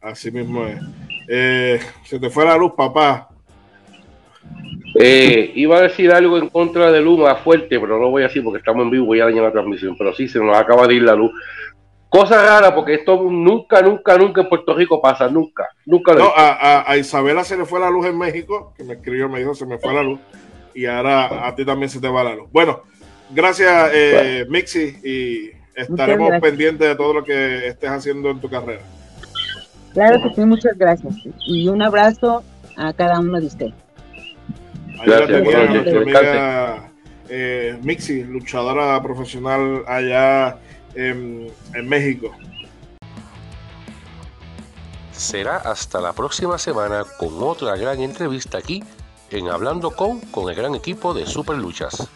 Así 0.00 0.30
mismo 0.30 0.64
es. 0.64 0.80
Eh, 1.28 1.80
se 2.04 2.18
te 2.18 2.30
fue 2.30 2.44
la 2.44 2.56
luz, 2.56 2.72
papá. 2.76 3.28
Eh, 4.98 5.52
iba 5.54 5.76
a 5.76 5.82
decir 5.82 6.10
algo 6.10 6.38
en 6.38 6.48
contra 6.48 6.90
de 6.90 7.00
luz 7.00 7.18
más 7.18 7.40
fuerte, 7.40 7.78
pero 7.78 7.96
no 7.96 8.04
lo 8.04 8.10
voy 8.10 8.22
a 8.22 8.28
decir 8.28 8.42
porque 8.42 8.58
estamos 8.58 8.84
en 8.84 8.90
vivo 8.90 9.14
y 9.14 9.18
ya 9.18 9.26
dañé 9.26 9.40
la 9.40 9.52
transmisión. 9.52 9.96
Pero 9.98 10.14
sí, 10.14 10.28
se 10.28 10.38
nos 10.38 10.56
acaba 10.56 10.86
de 10.86 10.94
ir 10.94 11.02
la 11.02 11.14
luz. 11.14 11.32
Cosa 12.08 12.42
rara, 12.42 12.74
porque 12.74 12.94
esto 12.94 13.20
nunca, 13.24 13.82
nunca, 13.82 14.16
nunca 14.16 14.40
en 14.40 14.48
Puerto 14.48 14.74
Rico 14.74 15.02
pasa, 15.02 15.28
nunca, 15.28 15.68
nunca. 15.84 16.14
no, 16.14 16.32
a, 16.34 16.88
a, 16.88 16.96
Isabela 16.96 17.42
se 17.42 17.56
le 17.56 17.64
fue 17.64 17.80
la 17.80 17.90
luz 17.90 18.06
en 18.06 18.16
México, 18.16 18.72
que 18.76 18.84
me 18.84 18.94
escribió, 18.94 19.28
me 19.28 19.40
dijo, 19.40 19.54
se 19.54 19.66
me 19.66 19.76
fue 19.76 19.92
la 19.92 20.04
luz, 20.04 20.20
y 20.72 20.86
ahora 20.86 21.46
a 21.46 21.54
ti 21.54 21.64
también 21.64 21.90
se 21.90 22.00
te 22.00 22.08
va 22.08 22.22
la 22.22 22.36
luz. 22.36 22.48
Bueno, 22.52 22.84
gracias, 23.30 23.90
eh, 23.92 24.46
Mixi, 24.48 24.96
y 25.04 25.50
estaremos 25.74 26.40
pendientes 26.40 26.88
de 26.88 26.94
todo 26.94 27.12
lo 27.12 27.24
que 27.24 27.66
estés 27.66 27.90
haciendo 27.90 28.30
en 28.30 28.40
tu 28.40 28.48
carrera. 28.48 28.82
Claro 29.96 30.22
que 30.22 30.34
sí, 30.34 30.44
muchas 30.44 30.76
gracias. 30.76 31.14
Y 31.46 31.68
un 31.68 31.80
abrazo 31.80 32.44
a 32.76 32.92
cada 32.92 33.18
uno 33.18 33.40
de 33.40 33.46
ustedes. 33.46 33.72
Gracias, 35.06 35.42
nuestra 35.42 35.64
noches, 35.70 35.96
amiga 35.96 36.90
eh, 37.30 37.78
Mixi, 37.82 38.24
luchadora 38.24 39.02
profesional 39.02 39.84
allá 39.86 40.58
en, 40.94 41.48
en 41.74 41.88
México. 41.88 42.30
Será 45.12 45.56
hasta 45.56 46.02
la 46.02 46.12
próxima 46.12 46.58
semana 46.58 47.04
con 47.18 47.42
otra 47.42 47.74
gran 47.76 48.00
entrevista 48.00 48.58
aquí 48.58 48.84
en 49.30 49.48
Hablando 49.48 49.92
con 49.92 50.20
con 50.20 50.50
el 50.50 50.56
gran 50.56 50.74
equipo 50.74 51.14
de 51.14 51.24
Super 51.24 51.56
Luchas. 51.56 52.06